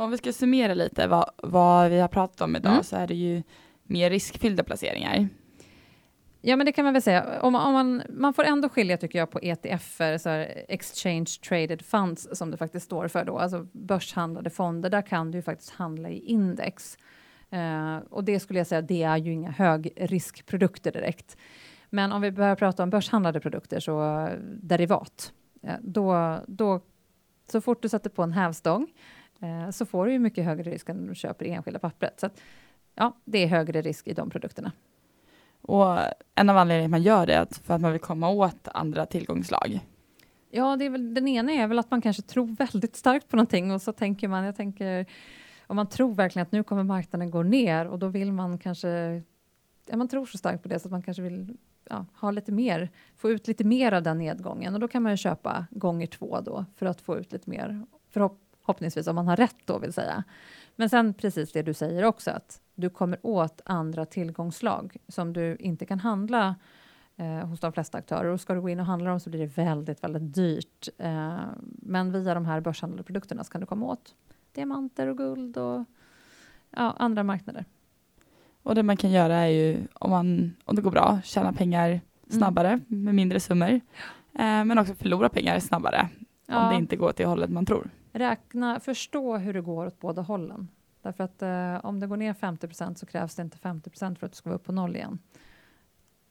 Om 0.00 0.10
vi 0.10 0.18
ska 0.18 0.32
summera 0.32 0.74
lite 0.74 1.06
vad, 1.06 1.30
vad 1.36 1.90
vi 1.90 2.00
har 2.00 2.08
pratat 2.08 2.40
om 2.40 2.56
idag 2.56 2.72
Mm. 2.72 2.84
så 2.84 2.96
är 2.96 3.06
det 3.06 3.14
ju 3.14 3.42
mer 3.82 4.10
riskfyllda 4.10 4.64
placeringar. 4.64 5.28
Ja, 6.40 6.56
men 6.56 6.66
det 6.66 6.72
kan 6.72 6.84
man 6.84 6.92
väl 6.92 7.02
säga. 7.02 7.40
Om, 7.42 7.54
om 7.54 7.72
man, 7.72 8.02
man 8.08 8.34
får 8.34 8.44
ändå 8.44 8.68
skilja, 8.68 8.96
tycker 8.96 9.18
jag, 9.18 9.30
på 9.30 9.38
ETFer, 9.42 10.18
så 10.18 10.28
här, 10.28 10.64
Exchange 10.68 11.26
Traded 11.48 11.82
Funds, 11.82 12.28
som 12.32 12.50
det 12.50 12.56
faktiskt 12.56 12.86
står 12.86 13.08
för 13.08 13.24
då, 13.24 13.38
alltså 13.38 13.66
börshandlade 13.72 14.50
fonder. 14.50 14.90
Där 14.90 15.02
kan 15.02 15.30
du 15.30 15.38
ju 15.38 15.42
faktiskt 15.42 15.70
handla 15.70 16.08
i 16.08 16.18
index. 16.18 16.98
Eh, 17.50 17.96
och 18.10 18.24
det 18.24 18.40
skulle 18.40 18.60
jag 18.60 18.66
säga, 18.66 18.82
det 18.82 19.02
är 19.02 19.16
ju 19.16 19.32
inga 19.32 19.50
högriskprodukter 19.50 20.92
direkt. 20.92 21.36
Men 21.90 22.12
om 22.12 22.22
vi 22.22 22.30
börjar 22.30 22.56
prata 22.56 22.82
om 22.82 22.90
börshandlade 22.90 23.40
produkter, 23.40 23.80
så 23.80 24.02
eh, 24.26 24.32
derivat, 24.62 25.32
eh, 25.62 25.74
då, 25.80 26.38
då, 26.46 26.80
så 27.52 27.60
fort 27.60 27.82
du 27.82 27.88
sätter 27.88 28.10
på 28.10 28.22
en 28.22 28.32
hävstång, 28.32 28.86
eh, 29.40 29.70
så 29.70 29.86
får 29.86 30.06
du 30.06 30.12
ju 30.12 30.18
mycket 30.18 30.44
högre 30.44 30.70
risk 30.70 30.88
än 30.88 30.98
om 30.98 31.06
du 31.06 31.14
köper 31.14 31.44
det 31.44 31.50
enskilda 31.50 31.78
pappret. 31.78 32.20
Så 32.20 32.26
att, 32.26 32.40
ja, 32.94 33.16
det 33.24 33.38
är 33.38 33.46
högre 33.46 33.82
risk 33.82 34.08
i 34.08 34.12
de 34.12 34.30
produkterna. 34.30 34.72
Och 35.62 35.98
en 36.34 36.50
av 36.50 36.56
anledningarna 36.56 36.84
att 36.84 36.90
man 36.90 37.02
gör 37.02 37.26
det 37.26 37.34
är 37.34 37.40
att 37.40 37.56
för 37.56 37.74
att 37.74 37.80
man 37.80 37.92
vill 37.92 38.00
komma 38.00 38.28
åt 38.28 38.68
andra 38.74 39.06
tillgångslag. 39.06 39.80
Ja, 40.50 40.76
det 40.76 40.84
är 40.84 40.90
väl, 40.90 41.14
den 41.14 41.28
ena 41.28 41.52
är 41.52 41.66
väl 41.66 41.78
att 41.78 41.90
man 41.90 42.00
kanske 42.00 42.22
tror 42.22 42.46
väldigt 42.46 42.96
starkt 42.96 43.28
på 43.28 43.36
någonting 43.36 43.72
och 43.72 43.82
så 43.82 43.92
tänker 43.92 44.28
man, 44.28 44.44
jag 44.44 44.56
tänker, 44.56 45.06
om 45.66 45.76
man 45.76 45.86
tror 45.86 46.14
verkligen 46.14 46.46
att 46.46 46.52
nu 46.52 46.62
kommer 46.62 46.82
marknaden 46.82 47.30
gå 47.30 47.42
ner 47.42 47.86
och 47.86 47.98
då 47.98 48.08
vill 48.08 48.32
man 48.32 48.58
kanske, 48.58 49.22
ja, 49.86 49.96
man 49.96 50.08
tror 50.08 50.26
så 50.26 50.38
starkt 50.38 50.62
på 50.62 50.68
det 50.68 50.78
så 50.78 50.88
att 50.88 50.92
man 50.92 51.02
kanske 51.02 51.22
vill 51.22 51.56
ja, 51.90 52.06
ha 52.14 52.30
lite 52.30 52.52
mer, 52.52 52.90
få 53.16 53.30
ut 53.30 53.48
lite 53.48 53.64
mer 53.64 53.92
av 53.92 54.02
den 54.02 54.18
nedgången 54.18 54.74
och 54.74 54.80
då 54.80 54.88
kan 54.88 55.02
man 55.02 55.12
ju 55.12 55.16
köpa 55.16 55.66
gånger 55.70 56.06
två 56.06 56.40
då 56.40 56.64
för 56.76 56.86
att 56.86 57.00
få 57.00 57.18
ut 57.18 57.32
lite 57.32 57.50
mer, 57.50 57.86
förhopp, 58.08 58.49
förhoppningsvis 58.70 59.06
om 59.06 59.14
man 59.14 59.28
har 59.28 59.36
rätt 59.36 59.56
då 59.64 59.78
vill 59.78 59.92
säga. 59.92 60.24
Men 60.76 60.88
sen 60.90 61.14
precis 61.14 61.52
det 61.52 61.62
du 61.62 61.74
säger 61.74 62.04
också 62.04 62.30
att 62.30 62.60
du 62.74 62.90
kommer 62.90 63.18
åt 63.22 63.60
andra 63.64 64.06
tillgångslag 64.06 64.96
som 65.08 65.32
du 65.32 65.56
inte 65.56 65.86
kan 65.86 66.00
handla 66.00 66.54
eh, 67.16 67.46
hos 67.46 67.60
de 67.60 67.72
flesta 67.72 67.98
aktörer. 67.98 68.24
Och 68.24 68.40
ska 68.40 68.54
du 68.54 68.60
gå 68.60 68.68
in 68.68 68.80
och 68.80 68.86
handla 68.86 69.10
dem 69.10 69.20
så 69.20 69.30
blir 69.30 69.40
det 69.40 69.56
väldigt, 69.56 70.04
väldigt 70.04 70.34
dyrt. 70.34 70.88
Eh, 70.98 71.38
men 71.82 72.12
via 72.12 72.34
de 72.34 72.44
här 72.46 72.60
börshandlade 72.60 73.02
produkterna 73.02 73.44
så 73.44 73.52
kan 73.52 73.60
du 73.60 73.66
komma 73.66 73.86
åt 73.86 74.14
diamanter 74.52 75.06
och 75.06 75.16
guld 75.16 75.56
och 75.56 75.84
ja, 76.70 76.94
andra 76.98 77.22
marknader. 77.22 77.64
Och 78.62 78.74
det 78.74 78.82
man 78.82 78.96
kan 78.96 79.10
göra 79.10 79.34
är 79.34 79.48
ju 79.48 79.86
om, 79.94 80.10
man, 80.10 80.56
om 80.64 80.76
det 80.76 80.82
går 80.82 80.90
bra, 80.90 81.20
tjäna 81.24 81.52
pengar 81.52 82.00
snabbare 82.28 82.80
med 82.86 83.14
mindre 83.14 83.40
summor. 83.40 83.80
Eh, 84.34 84.64
men 84.64 84.78
också 84.78 84.94
förlora 84.94 85.28
pengar 85.28 85.60
snabbare 85.60 86.08
om 86.48 86.54
Ja, 86.54 86.70
det 86.70 86.76
inte 86.76 86.96
går 86.96 87.12
till 87.12 87.26
hållet 87.26 87.50
man 87.50 87.66
tror 87.66 87.90
räkna, 88.12 88.80
förstå 88.80 89.36
hur 89.36 89.54
det 89.54 89.60
går 89.60 89.86
åt 89.86 90.00
båda 90.00 90.22
hållen. 90.22 90.68
Därför 91.02 91.24
att 91.24 91.42
eh, 91.42 91.84
om 91.86 92.00
det 92.00 92.06
går 92.06 92.16
ner 92.16 92.34
50% 92.34 92.94
så 92.94 93.06
krävs 93.06 93.34
det 93.34 93.42
inte 93.42 93.58
50% 93.58 94.14
för 94.14 94.26
att 94.26 94.32
du 94.32 94.36
ska 94.36 94.50
vara 94.50 94.56
upp 94.56 94.64
på 94.64 94.72
noll 94.72 94.96
igen. 94.96 95.18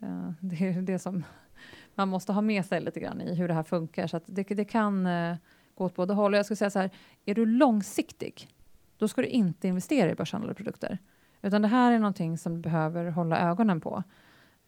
Eh, 0.02 0.32
det 0.40 0.68
är 0.68 0.82
det 0.82 1.00
som 1.00 1.24
man 1.96 2.08
måste 2.10 2.34
ha 2.34 2.42
med 2.42 2.66
sig 2.66 2.82
lite 2.82 3.00
grann 3.00 3.22
i 3.22 3.36
hur 3.36 3.48
det 3.48 3.54
här 3.54 3.64
funkar. 3.64 4.08
Så 4.08 4.18
att 4.18 4.24
det, 4.26 4.44
det 4.44 4.66
kan 4.66 5.06
eh, 5.06 5.36
gå 5.76 5.86
åt 5.86 5.96
båda 5.96 6.14
håll. 6.14 6.34
Och 6.34 6.38
Jag 6.38 6.46
skulle 6.46 6.58
säga 6.58 6.70
så 6.70 6.80
här, 6.80 6.90
är 7.26 7.36
du 7.36 7.46
långsiktig, 7.46 8.50
då 8.98 9.08
ska 9.08 9.22
du 9.22 9.28
inte 9.28 9.68
investera 9.68 10.12
i 10.12 10.16
börshandlade 10.16 10.54
produkter. 10.54 10.98
Utan 11.42 11.62
det 11.62 11.68
här 11.68 11.92
är 11.92 12.00
någonting 12.00 12.38
som 12.38 12.56
du 12.56 12.60
behöver 12.60 13.06
hålla 13.06 13.40
ögonen 13.40 13.82
på. 13.82 14.04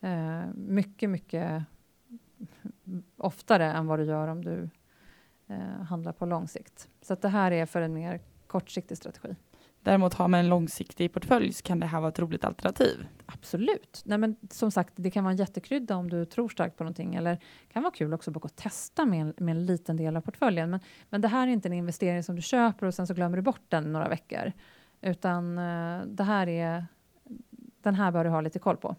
Eh, 0.01 0.45
mycket, 0.55 1.09
mycket 1.09 1.63
oftare 3.17 3.71
än 3.71 3.87
vad 3.87 3.99
du 3.99 4.05
gör 4.05 4.27
om 4.27 4.43
du 4.43 4.69
eh, 5.51 5.83
handlar 5.83 6.11
på 6.11 6.25
lång 6.25 6.47
sikt. 6.47 6.87
Så 7.01 7.15
det 7.15 7.27
här 7.27 7.51
är 7.51 7.65
för 7.65 7.81
en 7.81 7.93
mer 7.93 8.19
kortsiktig 8.47 8.97
strategi. 8.97 9.35
Däremot 9.83 10.13
har 10.13 10.27
man 10.27 10.39
en 10.39 10.49
långsiktig 10.49 11.13
portfölj 11.13 11.53
så 11.53 11.63
kan 11.63 11.79
det 11.79 11.85
här 11.85 11.99
vara 11.99 12.09
ett 12.09 12.19
roligt 12.19 12.45
alternativ. 12.45 13.07
Absolut. 13.25 14.01
Nej, 14.05 14.17
men 14.17 14.35
som 14.49 14.71
sagt, 14.71 14.93
det 14.95 15.11
kan 15.11 15.23
vara 15.23 15.31
en 15.31 15.37
jättekrydda 15.37 15.95
om 15.95 16.09
du 16.09 16.25
tror 16.25 16.49
starkt 16.49 16.77
på 16.77 16.83
någonting. 16.83 17.15
Eller 17.15 17.37
kan 17.73 17.83
vara 17.83 17.93
kul 17.93 18.13
också 18.13 18.31
att 18.31 18.33
gå 18.33 18.39
och 18.39 18.55
testa 18.55 19.05
med 19.05 19.21
en, 19.21 19.33
med 19.37 19.57
en 19.57 19.65
liten 19.65 19.97
del 19.97 20.17
av 20.17 20.21
portföljen. 20.21 20.69
Men, 20.69 20.79
men 21.09 21.21
det 21.21 21.27
här 21.27 21.47
är 21.47 21.51
inte 21.51 21.67
en 21.67 21.73
investering 21.73 22.23
som 22.23 22.35
du 22.35 22.41
köper 22.41 22.85
och 22.85 22.93
sen 22.93 23.07
så 23.07 23.13
glömmer 23.13 23.37
du 23.37 23.43
bort 23.43 23.61
den 23.69 23.93
några 23.93 24.09
veckor. 24.09 24.51
Utan 25.01 25.57
eh, 25.57 26.05
det 26.05 26.23
här 26.23 26.47
är, 26.47 26.85
den 27.81 27.95
här 27.95 28.11
bör 28.11 28.23
du 28.23 28.29
ha 28.29 28.41
lite 28.41 28.59
koll 28.59 28.77
på. 28.77 28.95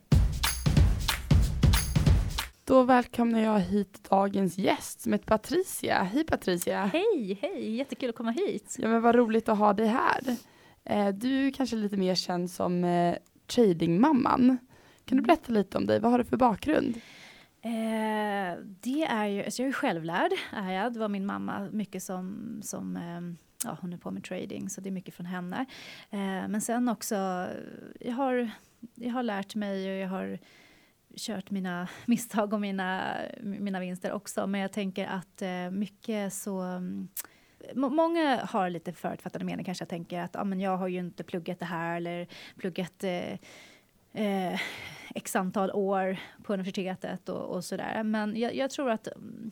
Då 2.72 2.82
välkomnar 2.82 3.40
jag 3.40 3.60
hit 3.60 4.10
dagens 4.10 4.58
gäst 4.58 5.00
som 5.00 5.12
heter 5.12 5.26
Patricia. 5.26 6.02
Hej 6.02 6.24
Patricia! 6.24 6.84
Hej, 6.84 7.38
hej, 7.42 7.76
jättekul 7.76 8.10
att 8.10 8.16
komma 8.16 8.30
hit. 8.30 8.76
Ja, 8.78 8.88
men 8.88 9.02
vad 9.02 9.14
roligt 9.14 9.48
att 9.48 9.58
ha 9.58 9.72
dig 9.72 9.86
här. 9.86 10.36
Eh, 10.84 11.08
du 11.08 11.46
är 11.46 11.50
kanske 11.50 11.76
lite 11.76 11.96
mer 11.96 12.14
känd 12.14 12.50
som 12.50 12.84
eh, 12.84 13.16
tradingmamman. 13.46 14.58
Kan 15.04 15.18
du 15.18 15.22
berätta 15.24 15.52
lite 15.52 15.78
om 15.78 15.86
dig? 15.86 16.00
Vad 16.00 16.10
har 16.10 16.18
du 16.18 16.24
för 16.24 16.36
bakgrund? 16.36 16.96
Eh, 17.62 18.58
det 18.80 19.02
är 19.02 19.26
ju, 19.26 19.44
alltså 19.44 19.62
jag 19.62 19.68
är 19.68 19.72
självlärd, 19.72 20.32
är 20.52 20.72
jag. 20.72 20.92
Det 20.92 21.00
var 21.00 21.08
min 21.08 21.26
mamma 21.26 21.68
mycket 21.72 22.02
som, 22.02 22.60
som 22.64 22.96
eh, 22.96 23.20
ja, 23.68 23.78
hon 23.80 23.92
är 23.92 23.96
på 23.96 24.10
med 24.10 24.24
trading, 24.24 24.68
så 24.68 24.80
det 24.80 24.88
är 24.88 24.92
mycket 24.92 25.14
från 25.14 25.26
henne. 25.26 25.66
Eh, 26.10 26.48
men 26.48 26.60
sen 26.60 26.88
också, 26.88 27.48
jag 28.00 28.12
har, 28.12 28.50
jag 28.94 29.10
har 29.10 29.22
lärt 29.22 29.54
mig 29.54 29.90
och 29.90 29.96
jag 29.96 30.08
har 30.08 30.38
kört 31.16 31.50
mina 31.50 31.88
misstag 32.06 32.52
och 32.52 32.60
mina, 32.60 33.16
mina 33.40 33.80
vinster 33.80 34.12
också. 34.12 34.46
Men 34.46 34.60
jag 34.60 34.72
tänker 34.72 35.06
att 35.06 35.42
eh, 35.42 35.70
mycket 35.70 36.32
så... 36.32 36.60
Mm, 36.60 37.08
många 37.74 38.44
har 38.44 38.70
lite 38.70 38.92
förutfattade 38.92 39.44
meningar 39.44 39.64
kanske. 39.64 39.82
Jag 39.82 39.88
tänker 39.88 40.20
att 40.20 40.36
ah, 40.36 40.44
men 40.44 40.60
jag 40.60 40.76
har 40.76 40.88
ju 40.88 40.98
inte 40.98 41.24
pluggat 41.24 41.58
det 41.58 41.64
här 41.64 41.96
eller 41.96 42.26
pluggat 42.56 43.04
eh, 43.04 43.32
eh, 44.12 44.60
x 45.14 45.36
antal 45.36 45.70
år 45.70 46.16
på 46.42 46.52
universitetet 46.54 47.28
och, 47.28 47.56
och 47.56 47.64
sådär. 47.64 48.02
Men 48.02 48.36
jag, 48.36 48.54
jag 48.54 48.70
tror 48.70 48.90
att 48.90 49.06
mm, 49.06 49.50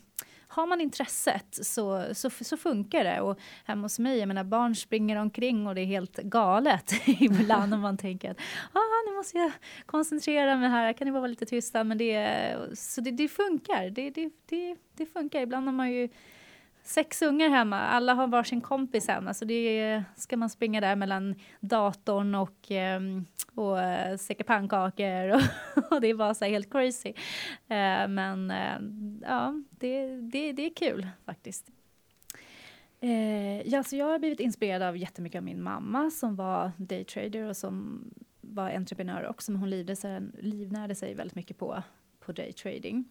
har 0.50 0.66
man 0.66 0.80
intresset 0.80 1.58
så, 1.62 2.04
så, 2.12 2.30
så 2.30 2.56
funkar 2.56 3.04
det. 3.04 3.20
Och 3.20 3.38
hemma 3.64 3.82
hos 3.82 3.98
mig, 3.98 4.18
jag 4.18 4.28
menar 4.28 4.44
barn 4.44 4.74
springer 4.74 5.16
omkring 5.16 5.66
och 5.66 5.74
det 5.74 5.80
är 5.80 5.86
helt 5.86 6.16
galet 6.16 6.92
ibland 7.06 7.74
om 7.74 7.80
man 7.80 7.96
tänker 7.96 8.30
att 8.30 8.40
ah, 8.72 9.02
nu 9.08 9.16
måste 9.16 9.38
jag 9.38 9.52
koncentrera 9.86 10.56
mig 10.56 10.68
här, 10.68 10.92
kan 10.92 11.06
ni 11.06 11.12
bara 11.12 11.20
vara 11.20 11.28
lite 11.30 11.46
tysta? 11.46 11.84
Men 11.84 11.98
det, 11.98 12.56
så 12.74 13.00
det, 13.00 13.10
det 13.10 13.28
funkar, 13.28 13.90
det, 13.90 14.10
det, 14.10 14.30
det, 14.46 14.76
det 14.96 15.06
funkar. 15.06 15.40
Ibland 15.40 15.66
har 15.66 15.72
man 15.72 15.92
ju 15.92 16.08
sex 16.82 17.22
ungar 17.22 17.48
hemma, 17.48 17.80
alla 17.80 18.14
har 18.14 18.26
varsin 18.26 18.60
kompis 18.60 19.08
hemma, 19.08 19.34
så 19.34 19.44
det 19.44 19.54
är, 19.54 20.04
ska 20.16 20.36
man 20.36 20.50
springa 20.50 20.80
där 20.80 20.96
mellan 20.96 21.34
datorn 21.60 22.34
och, 22.34 22.70
ehm, 22.70 23.26
och 23.60 23.80
eh, 23.80 24.16
pannkakor 24.46 25.28
och, 25.28 25.42
och 25.90 26.00
det 26.00 26.08
är 26.08 26.14
bara 26.14 26.34
så 26.34 26.44
helt 26.44 26.72
crazy. 26.72 27.12
Eh, 27.68 28.08
men 28.08 28.50
eh, 28.50 28.78
ja, 29.22 29.62
det, 29.70 30.06
det, 30.06 30.52
det 30.52 30.66
är 30.66 30.74
kul 30.74 31.08
faktiskt. 31.24 31.70
Eh, 33.00 33.68
ja, 33.68 33.82
så 33.82 33.96
jag 33.96 34.06
har 34.06 34.18
blivit 34.18 34.40
inspirerad 34.40 34.82
av 34.82 34.96
jättemycket 34.96 35.38
av 35.38 35.44
min 35.44 35.62
mamma 35.62 36.10
som 36.10 36.36
var 36.36 36.72
daytrader 36.76 37.42
och 37.42 37.56
som 37.56 38.04
var 38.40 38.70
entreprenör 38.70 39.26
också, 39.28 39.52
men 39.52 39.60
hon 39.60 39.70
livnärde 39.70 39.96
sig, 39.96 40.20
livnärde 40.38 40.94
sig 40.94 41.14
väldigt 41.14 41.36
mycket 41.36 41.58
på, 41.58 41.82
på 42.20 42.32
daytrading. 42.32 43.04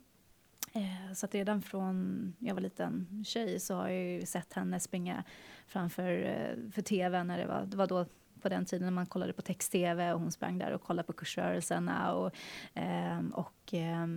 Eh, 0.73 1.13
så 1.13 1.25
att 1.25 1.35
redan 1.35 1.61
från 1.61 2.33
jag 2.39 2.53
var 2.53 2.61
liten 2.61 3.23
tjej 3.27 3.59
så 3.59 3.75
har 3.75 3.89
jag 3.89 4.03
ju 4.03 4.25
sett 4.25 4.53
henne 4.53 4.79
springa 4.79 5.23
framför 5.67 6.11
eh, 6.11 6.71
för 6.71 6.81
tv 6.81 7.23
när 7.23 7.37
det 7.37 7.45
var, 7.45 7.65
det 7.65 7.77
var 7.77 7.87
då 7.87 8.05
på 8.41 8.49
den 8.49 8.65
tiden 8.65 8.85
när 8.85 8.91
man 8.91 9.05
kollade 9.05 9.33
på 9.33 9.41
text-tv 9.41 10.13
och 10.13 10.19
hon 10.19 10.31
sprang 10.31 10.57
där 10.57 10.71
och 10.71 10.81
kollade 10.81 11.07
på 11.07 11.13
kursrörelserna. 11.13 12.13
Och, 12.13 12.31
eh, 12.73 13.19
och, 13.33 13.73
eh, 13.73 14.07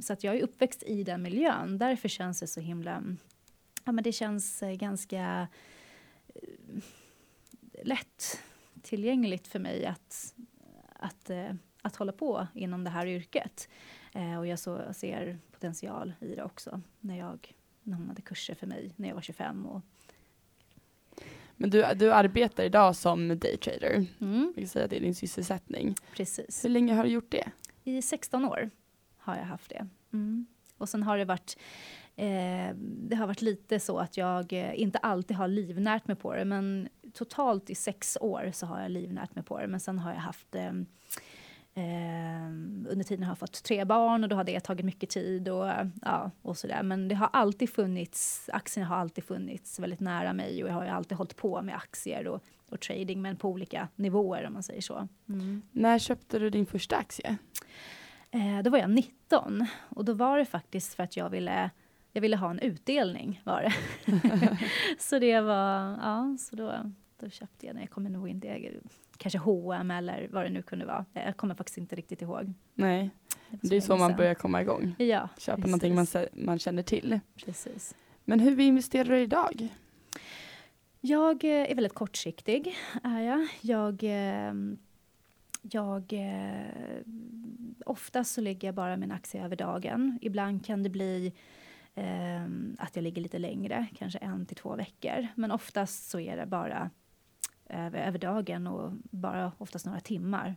så 0.00 0.12
att 0.12 0.24
jag 0.24 0.36
är 0.36 0.42
uppväxt 0.42 0.82
i 0.82 1.02
den 1.02 1.22
miljön. 1.22 1.78
Därför 1.78 2.08
känns 2.08 2.40
det 2.40 2.46
så 2.46 2.60
himla... 2.60 3.02
Ja, 3.84 3.92
men 3.92 4.04
det 4.04 4.12
känns 4.12 4.62
eh, 4.62 4.74
ganska 4.74 5.48
eh, 6.28 6.82
lätt 7.84 8.40
tillgängligt 8.82 9.48
för 9.48 9.58
mig 9.58 9.86
att, 9.86 10.34
att, 10.92 11.30
eh, 11.30 11.50
att 11.82 11.96
hålla 11.96 12.12
på 12.12 12.46
inom 12.54 12.84
det 12.84 12.90
här 12.90 13.06
yrket. 13.06 13.68
Eh, 14.12 14.38
och 14.38 14.46
jag 14.46 14.58
så, 14.58 14.92
ser 14.92 15.38
potential 15.52 16.12
i 16.20 16.34
det 16.34 16.44
också 16.44 16.80
när 17.00 17.18
jag 17.18 17.54
när 17.82 17.96
hon 17.96 18.08
hade 18.08 18.22
kurser 18.22 18.54
för 18.54 18.66
mig 18.66 18.92
när 18.96 19.08
jag 19.08 19.14
var 19.14 19.22
25. 19.22 19.66
Och, 19.66 19.82
men 21.56 21.70
du, 21.70 21.84
du 21.96 22.12
arbetar 22.12 22.64
idag 22.64 22.96
som 22.96 23.28
daytrader. 23.38 24.06
mm, 24.20 24.52
Jag 24.56 24.62
kan 24.62 24.68
säga 24.68 24.84
att 24.84 24.90
det 24.90 24.96
är 24.96 25.00
din 25.00 25.14
sysselsättning. 25.14 25.94
precis. 26.16 26.64
Hur 26.64 26.68
länge 26.70 26.94
har 26.94 27.04
du 27.04 27.10
gjort 27.10 27.30
det? 27.30 27.48
I 27.84 28.02
16 28.02 28.44
år 28.44 28.70
har 29.16 29.36
jag 29.36 29.44
haft 29.44 29.70
det. 29.70 29.86
Mm. 30.12 30.46
Och 30.78 30.88
sen 30.88 31.02
har 31.02 31.18
det 31.18 31.24
varit 31.24 31.58
eh, 32.16 32.74
det 32.78 33.16
har 33.16 33.26
varit 33.26 33.42
lite 33.42 33.80
så 33.80 33.98
att 33.98 34.16
jag 34.16 34.52
eh, 34.52 34.80
inte 34.80 34.98
alltid 34.98 35.36
har 35.36 35.48
livnärt 35.48 36.06
mig 36.06 36.16
på 36.16 36.34
det, 36.34 36.44
men 36.44 36.88
totalt 37.14 37.70
i 37.70 37.74
sex 37.74 38.18
år 38.20 38.50
så 38.54 38.66
har 38.66 38.80
jag 38.82 38.90
livnärt 38.90 39.34
mig 39.34 39.44
på 39.44 39.60
det. 39.60 39.66
Men 39.66 39.80
sen 39.80 39.98
har 39.98 40.12
jag 40.12 40.20
haft 40.20 40.54
eh, 40.54 40.72
Eh, 41.78 42.50
under 42.88 43.04
tiden 43.04 43.24
har 43.24 43.30
jag 43.30 43.38
fått 43.38 43.62
tre 43.62 43.84
barn 43.84 44.22
och 44.22 44.28
då 44.28 44.36
har 44.36 44.44
det 44.44 44.60
tagit 44.60 44.86
mycket 44.86 45.10
tid 45.10 45.48
och, 45.48 45.68
ja, 46.02 46.30
och 46.42 46.56
sådär. 46.56 46.82
Men 46.82 47.08
det 47.08 47.14
har 47.14 47.28
alltid 47.32 47.70
funnits, 47.70 48.50
aktierna 48.52 48.88
har 48.88 48.96
alltid 48.96 49.24
funnits 49.24 49.78
väldigt 49.78 50.00
nära 50.00 50.32
mig 50.32 50.64
och 50.64 50.70
jag 50.70 50.74
har 50.74 50.86
alltid 50.86 51.18
hållit 51.18 51.36
på 51.36 51.62
med 51.62 51.76
aktier 51.76 52.26
och, 52.26 52.42
och 52.68 52.80
trading 52.80 53.22
men 53.22 53.36
på 53.36 53.48
olika 53.48 53.88
nivåer 53.96 54.46
om 54.46 54.52
man 54.52 54.62
säger 54.62 54.80
så. 54.80 55.08
Mm. 55.28 55.62
När 55.72 55.98
köpte 55.98 56.38
du 56.38 56.50
din 56.50 56.66
första 56.66 56.96
aktie? 56.96 57.36
Eh, 58.30 58.62
då 58.64 58.70
var 58.70 58.78
jag 58.78 58.90
19 58.90 59.66
och 59.88 60.04
då 60.04 60.12
var 60.12 60.38
det 60.38 60.44
faktiskt 60.44 60.94
för 60.94 61.02
att 61.02 61.16
jag 61.16 61.30
ville 61.30 61.70
jag 62.16 62.20
ville 62.20 62.36
ha 62.36 62.50
en 62.50 62.58
utdelning 62.58 63.40
var 63.44 63.62
det. 63.62 63.72
så 64.98 65.18
det 65.18 65.40
var, 65.40 65.98
ja, 66.02 66.36
så 66.40 66.56
då, 66.56 66.92
då 67.18 67.28
köpte 67.28 67.66
jag 67.66 67.74
den. 67.74 67.80
Jag 67.82 67.90
kommer 67.90 68.10
nog 68.10 68.28
inte, 68.28 68.72
kanske 69.16 69.38
H&M 69.38 69.90
eller 69.90 70.28
vad 70.32 70.44
det 70.44 70.50
nu 70.50 70.62
kunde 70.62 70.86
vara. 70.86 71.04
Jag 71.12 71.36
kommer 71.36 71.54
faktiskt 71.54 71.78
inte 71.78 71.96
riktigt 71.96 72.22
ihåg. 72.22 72.52
Nej, 72.74 73.10
det, 73.50 73.68
det 73.68 73.76
är 73.76 73.80
så 73.80 73.96
man 73.96 74.16
börjar 74.16 74.34
komma 74.34 74.62
igång. 74.62 74.94
Ja, 74.98 75.28
Köpa 75.38 75.56
precis. 75.56 75.70
någonting 75.70 75.94
man, 75.94 76.06
man 76.32 76.58
känner 76.58 76.82
till. 76.82 77.20
Precis. 77.44 77.94
Men 78.24 78.40
hur 78.40 78.60
investerar 78.60 79.08
du 79.08 79.20
idag? 79.20 79.68
Jag 81.00 81.44
eh, 81.44 81.70
är 81.70 81.74
väldigt 81.74 81.94
kortsiktig, 81.94 82.76
är 83.02 83.20
jag. 83.20 83.48
Jag, 83.60 84.00
ehm, 84.02 84.78
jag 85.62 86.12
eh, 86.12 87.00
oftast 87.86 88.34
så 88.34 88.40
ligger 88.40 88.68
jag 88.68 88.74
bara 88.74 88.92
en 88.92 89.12
aktie 89.12 89.44
över 89.44 89.56
dagen. 89.56 90.18
Ibland 90.22 90.66
kan 90.66 90.82
det 90.82 90.90
bli 90.90 91.32
eh, 91.94 92.44
att 92.78 92.96
jag 92.96 93.02
ligger 93.02 93.22
lite 93.22 93.38
längre, 93.38 93.86
kanske 93.98 94.18
en 94.18 94.46
till 94.46 94.56
två 94.56 94.76
veckor. 94.76 95.26
Men 95.34 95.50
oftast 95.50 96.10
så 96.10 96.20
är 96.20 96.36
det 96.36 96.46
bara 96.46 96.90
över, 97.68 98.06
över 98.06 98.18
dagen 98.18 98.66
och 98.66 98.92
bara 99.10 99.52
oftast 99.58 99.86
några 99.86 100.00
timmar. 100.00 100.56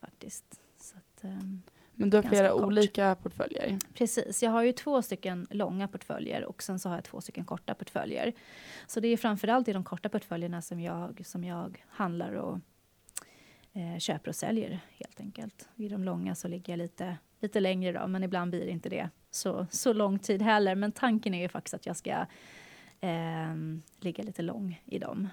faktiskt. 0.00 0.60
Att, 0.94 1.24
um, 1.24 1.62
Men 1.92 2.10
du 2.10 2.16
har 2.16 2.22
flera 2.22 2.50
kort. 2.50 2.62
olika 2.62 3.14
portföljer? 3.14 3.78
Precis, 3.94 4.42
jag 4.42 4.50
har 4.50 4.62
ju 4.62 4.72
två 4.72 5.02
stycken 5.02 5.46
långa 5.50 5.88
portföljer 5.88 6.44
och 6.44 6.62
sen 6.62 6.78
så 6.78 6.88
har 6.88 6.96
jag 6.96 7.04
två 7.04 7.20
stycken 7.20 7.44
korta 7.44 7.74
portföljer. 7.74 8.32
Så 8.86 9.00
det 9.00 9.08
är 9.08 9.16
framförallt 9.16 9.68
i 9.68 9.72
de 9.72 9.84
korta 9.84 10.08
portföljerna 10.08 10.62
som 10.62 10.80
jag, 10.80 11.22
som 11.26 11.44
jag 11.44 11.84
handlar 11.88 12.32
och 12.32 12.58
eh, 13.72 13.98
köper 13.98 14.28
och 14.28 14.36
säljer 14.36 14.80
helt 14.88 15.20
enkelt. 15.20 15.68
I 15.76 15.88
de 15.88 16.04
långa 16.04 16.34
så 16.34 16.48
ligger 16.48 16.72
jag 16.72 16.78
lite, 16.78 17.16
lite 17.40 17.60
längre 17.60 17.92
då, 17.92 18.06
men 18.06 18.24
ibland 18.24 18.50
blir 18.50 18.64
det 18.64 18.70
inte 18.70 18.88
det 18.88 19.10
så, 19.30 19.66
så 19.70 19.92
lång 19.92 20.18
tid 20.18 20.42
heller. 20.42 20.74
Men 20.74 20.92
tanken 20.92 21.34
är 21.34 21.42
ju 21.42 21.48
faktiskt 21.48 21.74
att 21.74 21.86
jag 21.86 21.96
ska 21.96 22.10
eh, 23.00 23.54
ligga 24.00 24.24
lite 24.24 24.42
lång 24.42 24.82
i 24.84 24.98
dem. 24.98 25.28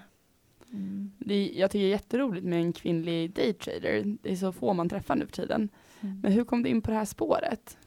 Mm. 0.74 1.12
Det, 1.18 1.50
jag 1.54 1.70
tycker 1.70 1.84
det 1.84 1.88
är 1.88 1.90
jätteroligt 1.90 2.46
med 2.46 2.58
en 2.58 2.72
kvinnlig 2.72 3.32
daytrader. 3.32 4.16
Det 4.22 4.32
är 4.32 4.36
så 4.36 4.52
få 4.52 4.72
man 4.72 4.88
träffar 4.88 5.16
nu 5.16 5.26
för 5.26 5.32
tiden. 5.32 5.68
Mm. 6.00 6.20
Men 6.22 6.32
hur 6.32 6.44
kom 6.44 6.62
du 6.62 6.68
in 6.68 6.82
på 6.82 6.90
det 6.90 6.96
här 6.96 7.04
spåret? 7.04 7.78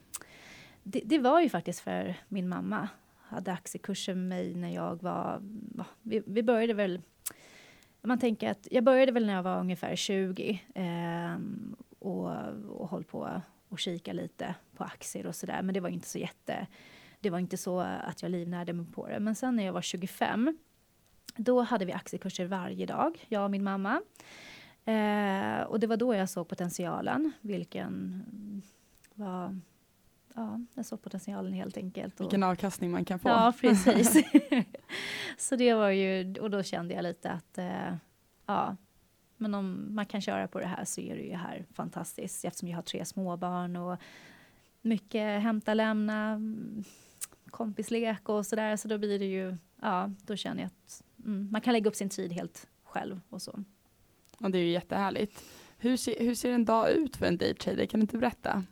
Det, 0.84 1.02
det, 1.06 1.20
var 1.20 1.42
ju 1.42 1.50
faktiskt 1.50 1.80
för 1.80 2.16
min 2.28 2.50
mamma. 2.50 2.90
Hade 3.22 3.52
aktiekurser 3.52 4.16
med 4.16 4.28
mig 4.28 4.56
när 4.56 4.74
jag 4.74 5.04
var... 5.04 5.42
Vi, 6.02 6.24
vi 6.26 6.44
började 6.44 6.74
väl... 6.74 7.02
Man 8.02 8.20
tänker 8.20 8.52
att 8.52 8.68
jag 8.72 8.84
började 8.84 9.12
väl 9.12 9.26
när 9.26 9.34
jag 9.34 9.44
var 9.44 9.60
ungefär 9.60 9.96
20 9.96 10.62
eh, 10.76 11.38
och, 12.00 12.32
och 12.68 12.90
höll 12.90 13.04
på 13.04 13.42
och 13.70 13.80
kika 13.80 14.14
lite 14.14 14.56
på 14.76 14.84
aktier 14.84 15.26
och 15.28 15.36
sådär. 15.36 15.62
Men 15.62 15.74
det 15.74 15.80
var 15.80 15.90
inte 15.90 16.08
så 16.08 16.18
jätte... 16.18 16.68
Det 17.20 17.30
var 17.30 17.40
inte 17.40 17.58
så 17.58 17.80
att 17.80 18.22
jag 18.22 18.32
livnärde 18.32 18.74
mig 18.74 18.86
på 18.86 19.08
det. 19.08 19.20
Men 19.20 19.36
sen 19.36 19.56
när 19.56 19.66
jag 19.66 19.74
var 19.74 19.82
25 19.82 20.58
då 21.38 21.62
hade 21.62 21.86
vi 21.86 21.92
aktiekurser 21.92 22.46
varje 22.46 22.86
dag, 22.86 23.26
jag 23.28 23.44
och 23.44 23.52
min 23.52 23.64
mamma. 23.64 24.02
Eh, 24.86 25.62
och 25.62 25.80
det 25.80 25.88
var 25.88 25.98
då 25.98 26.14
jag 26.16 26.30
såg 26.30 26.48
potentialen, 26.48 27.32
vilken 27.42 28.24
var... 29.14 29.60
Ja, 30.36 30.60
jag 30.74 30.86
såg 30.86 31.02
potentialen 31.02 31.54
helt 31.54 31.78
enkelt. 31.78 32.22
Vilken 32.22 32.44
avkastning 32.44 32.92
man 32.92 33.06
kan 33.06 33.20
få. 33.20 33.30
Ja, 33.30 33.54
precis. 33.62 34.24
så 35.38 35.56
det 35.56 35.74
var 35.74 35.90
ju, 35.90 36.40
och 36.40 36.50
då 36.50 36.64
kände 36.64 36.94
jag 36.94 37.04
lite 37.04 37.32
att, 37.32 37.58
eh, 37.58 37.96
ja, 38.46 38.76
men 39.38 39.54
om 39.54 39.96
man 39.96 40.06
kan 40.06 40.22
köra 40.22 40.48
på 40.48 40.60
det 40.60 40.68
här 40.68 40.86
så 40.86 41.02
är 41.02 41.16
det 41.16 41.22
ju 41.22 41.36
här 41.36 41.66
fantastiskt 41.74 42.46
eftersom 42.46 42.70
jag 42.70 42.78
har 42.78 42.84
tre 42.84 43.06
småbarn 43.06 43.76
och 43.76 43.98
mycket 44.82 45.42
hämta, 45.42 45.74
lämna, 45.74 46.40
kompislek 47.50 48.30
och 48.30 48.46
sådär. 48.46 48.76
Så 48.76 48.88
då 48.88 48.98
blir 48.98 49.20
det 49.20 49.26
ju, 49.26 49.58
ja, 49.82 50.12
då 50.22 50.36
känner 50.36 50.62
jag 50.62 50.68
att 50.68 51.04
mm, 51.28 51.48
man 51.52 51.62
kan 51.62 51.74
lägga 51.74 51.90
upp 51.90 51.96
sin 51.96 52.10
tid 52.10 52.32
helt 52.32 52.68
själv 52.84 53.22
och 53.30 53.42
så. 53.42 53.64
Ja, 54.40 54.50
det 54.50 54.58
är 54.58 54.64
ju 54.64 54.72
jättehärligt. 54.72 55.44
Hur 55.78 55.98
ser, 55.98 56.20
hur 56.20 56.36
ser 56.36 56.52
en 56.52 56.66
dag 56.66 56.92
ut 56.92 57.16
för 57.16 57.26
en 57.26 57.38
daytrader? 57.38 57.86
Kan 57.86 58.00
du 58.00 58.02
inte 58.02 58.18
berätta? 58.18 58.64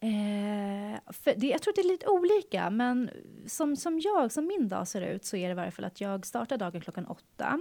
Eh, 0.00 0.98
det, 1.36 1.46
jag 1.46 1.62
tror 1.62 1.74
det 1.74 1.80
är 1.80 1.88
lite 1.88 2.06
olika, 2.06 2.70
men 2.70 3.10
som, 3.46 3.76
som 3.76 4.00
jag, 4.00 4.32
som 4.32 4.46
min 4.46 4.68
dag 4.68 4.88
ser 4.88 5.00
ut 5.00 5.24
så 5.24 5.36
är 5.36 5.48
det 5.48 5.52
i 5.52 5.54
varje 5.54 5.70
fall 5.70 5.84
att 5.84 6.00
jag 6.00 6.26
startar 6.26 6.56
dagen 6.56 6.80
klockan 6.80 7.06
åtta, 7.06 7.60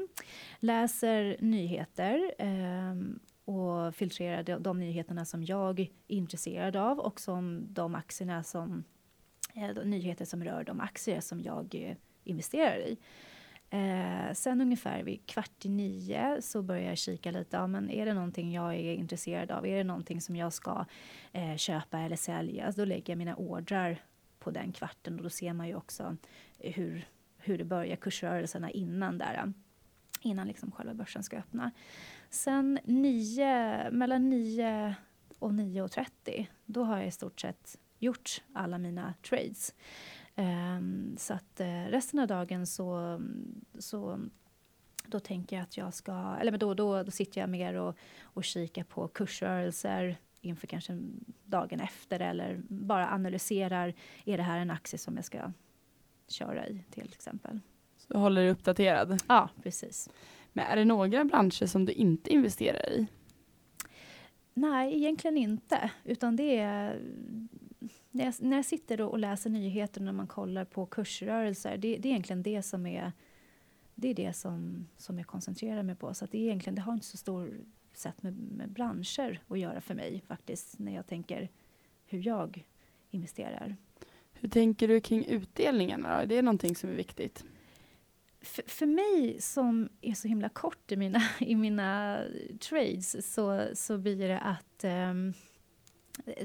läser 0.60 1.38
nyheter 1.40 2.34
eh, 2.38 2.96
och 3.46 3.96
filtrerar 3.96 4.44
de, 4.44 4.64
de, 4.64 4.80
nyheterna 4.80 5.26
som 5.26 5.44
jag 5.44 5.80
är 5.80 5.90
intresserad 6.08 6.76
av 6.76 7.00
och 7.00 7.20
som 7.20 7.68
de 7.70 7.96
aktierna 7.96 8.44
som, 8.44 8.84
eh, 9.56 9.70
de 9.70 9.90
nyheter 9.90 10.26
som 10.26 10.44
rör 10.44 10.64
de 10.64 10.80
aktier 10.80 11.22
som 11.22 11.42
jag 11.42 11.76
eh, 11.76 11.96
investerar 12.24 12.78
i. 12.78 12.98
Eh, 13.70 14.34
sen 14.34 14.62
ungefär 14.62 15.04
vid 15.04 15.26
kvart 15.26 15.66
i 15.66 15.70
nio 15.70 16.42
så 16.42 16.62
börjar 16.62 16.90
jag 16.90 16.98
kika 16.98 17.32
lite. 17.32 17.58
Ja, 17.58 17.68
men 17.68 17.90
är 17.90 18.06
det 18.06 18.14
någonting 18.14 18.54
jag 18.54 18.76
är 18.76 18.94
intresserad 18.94 19.52
av? 19.52 19.66
Är 19.66 19.78
det 19.78 19.84
någonting 19.84 20.22
som 20.22 20.36
jag 20.36 20.54
ska 20.54 20.86
eh, 21.32 21.56
köpa 21.56 22.00
eller 22.00 22.16
sälja? 22.16 22.72
Så 22.72 22.80
då 22.80 22.86
lägger 22.86 23.14
jag 23.14 23.18
mina 23.18 23.36
ordrar 23.36 24.02
på 24.40 24.52
den 24.52 24.72
kvarten 24.72 25.16
och 25.16 25.24
då 25.24 25.30
ser 25.30 25.54
man 25.54 25.68
ju 25.68 25.76
också 25.76 26.18
hur, 26.60 27.08
hur 27.38 27.58
det 27.58 27.64
börjar 27.64 27.96
kursrörelserna 27.96 28.72
innan 28.72 29.18
där. 29.18 29.54
Innan 30.22 30.48
liksom 30.48 30.72
själva 30.72 30.94
börsen 30.94 31.24
ska 31.24 31.38
öppna. 31.38 31.72
Sen 32.30 32.80
nio, 32.84 33.92
mellan 33.92 34.30
9 34.30 34.96
och 35.40 35.52
9.30 35.52 36.46
då 36.66 36.84
har 36.84 36.98
jag 36.98 37.08
i 37.08 37.12
stort 37.12 37.42
sett 37.42 37.78
gjort 38.00 38.42
alla 38.54 38.78
mina 38.78 39.14
trades. 39.30 39.74
Um, 40.40 41.16
så 41.18 41.34
att 41.34 41.62
uh, 41.62 41.86
resten 41.90 42.20
av 42.20 42.28
dagen 42.28 42.68
så, 42.68 43.22
så 43.80 44.20
då 45.06 45.20
tänker 45.20 45.56
jag 45.56 45.64
att 45.64 45.78
jag 45.78 45.94
ska, 45.94 46.36
eller 46.42 46.58
då, 46.58 46.74
då, 46.74 47.04
då 47.04 47.12
sitter 47.12 47.42
jag 47.42 47.50
mer 47.50 47.74
och, 47.74 47.98
och 48.22 48.44
kikar 48.44 48.84
på 48.84 49.08
kursrörelser 49.08 50.18
inför 50.42 50.68
kanske 50.68 51.00
dagen 51.46 51.80
efter 51.80 52.20
eller 52.20 52.62
bara 52.68 53.10
analyserar, 53.10 53.94
är 54.26 54.38
det 54.38 54.44
här 54.44 54.60
en 54.60 54.72
aktie 54.72 55.00
som 55.00 55.16
jag 55.16 55.26
ska 55.26 55.52
köra 56.28 56.68
i 56.68 56.84
till 56.92 57.10
exempel. 57.14 57.60
Så 57.98 58.14
du 58.14 58.20
håller 58.20 58.42
dig 58.42 58.52
uppdaterad? 58.52 59.24
Ja, 59.28 59.50
precis. 59.64 60.10
Men 60.54 60.66
är 60.66 60.76
det 60.76 60.86
några 60.86 61.26
branscher 61.26 61.66
som 61.66 61.86
du 61.86 61.92
inte 61.92 62.34
investerar 62.34 62.90
i? 62.90 63.08
Nej, 64.54 64.96
egentligen 64.96 65.38
inte, 65.38 65.92
utan 66.04 66.36
det 66.36 66.58
är 66.58 67.02
jag, 68.26 68.34
när 68.40 68.56
jag 68.56 68.66
sitter 68.66 69.02
och 69.02 69.20
läser 69.20 69.50
nyheter 69.50 70.02
när 70.02 70.12
man 70.12 70.28
kollar 70.28 70.66
på 70.66 70.86
kursrörelser, 70.86 71.78
det, 71.78 71.98
det, 71.98 72.08
är 72.08 72.12
egentligen 72.12 72.44
det 72.44 72.62
som 72.62 72.86
är 72.86 73.12
det 73.96 74.08
är 74.08 74.14
det 74.14 74.34
som, 74.34 74.88
som 74.98 75.18
jag 75.18 75.28
koncentrerar 75.28 75.84
mig 75.84 75.96
på. 75.96 76.14
Så 76.14 76.26
det, 76.26 76.38
är 76.38 76.42
egentligen, 76.42 76.76
det 76.76 76.82
har 76.82 76.94
inte 76.94 77.06
så 77.06 77.18
stor 77.18 77.58
sätt 77.94 78.24
med, 78.24 78.34
med 78.34 78.70
branscher 78.70 79.42
att 79.48 79.60
göra 79.60 79.82
för 79.82 79.96
mig 79.96 80.24
faktiskt, 80.28 80.80
när 80.80 80.96
jag 80.96 81.08
tänker 81.08 81.50
hur 82.06 82.28
jag 82.28 82.66
investerar. 83.10 83.76
Hur 84.34 84.50
tänker 84.50 84.88
du 84.88 85.02
kring 85.02 85.26
utdelningarna? 85.26 86.16
Då? 86.16 86.22
Är 86.22 86.26
det 86.28 86.42
någonting 86.42 86.76
som 86.76 86.90
är 86.90 86.94
viktigt? 86.94 87.46
För, 88.42 88.64
för 88.68 88.86
mig 88.86 89.42
som 89.42 89.90
är 90.02 90.14
så 90.14 90.28
himla 90.28 90.50
kort 90.50 90.92
i 90.92 90.96
mina, 90.96 91.22
i 91.40 91.56
mina 91.56 92.22
trades 92.60 93.34
så, 93.34 93.68
så 93.74 93.98
blir 93.98 94.28
det 94.28 94.40
att 94.40 94.84
um, 94.84 95.34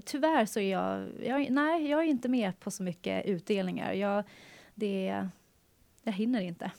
Tyvärr 0.05 0.47
så 0.47 0.61
är 0.61 0.71
jag, 0.71 1.09
jag, 1.23 1.51
nej, 1.51 1.91
jag 1.91 2.01
är 2.01 2.09
inte 2.09 2.29
med 2.29 2.61
på 2.61 2.71
så 2.71 2.83
mycket 2.83 3.27
utdelningar. 3.27 3.93
Jag, 3.93 4.25
det, 4.75 5.29
jag 6.03 6.13
hinner 6.13 6.41
inte. 6.41 6.71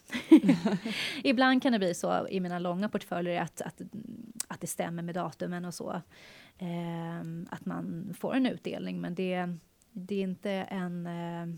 Ibland 1.23 1.61
kan 1.61 1.71
det 1.71 1.79
bli 1.79 1.93
så 1.93 2.27
i 2.27 2.39
mina 2.39 2.59
långa 2.59 2.89
portföljer 2.89 3.41
att, 3.41 3.61
att, 3.61 3.81
att 4.47 4.61
det 4.61 4.67
stämmer 4.67 5.03
med 5.03 5.15
datumen 5.15 5.65
och 5.65 5.73
så. 5.73 6.01
Eh, 6.57 7.19
att 7.49 7.65
man 7.65 8.13
får 8.19 8.35
en 8.35 8.45
utdelning, 8.45 9.01
men 9.01 9.15
det, 9.15 9.57
det 9.91 10.15
är 10.15 10.23
inte 10.23 10.51
en, 10.51 11.07
eh, 11.07 11.55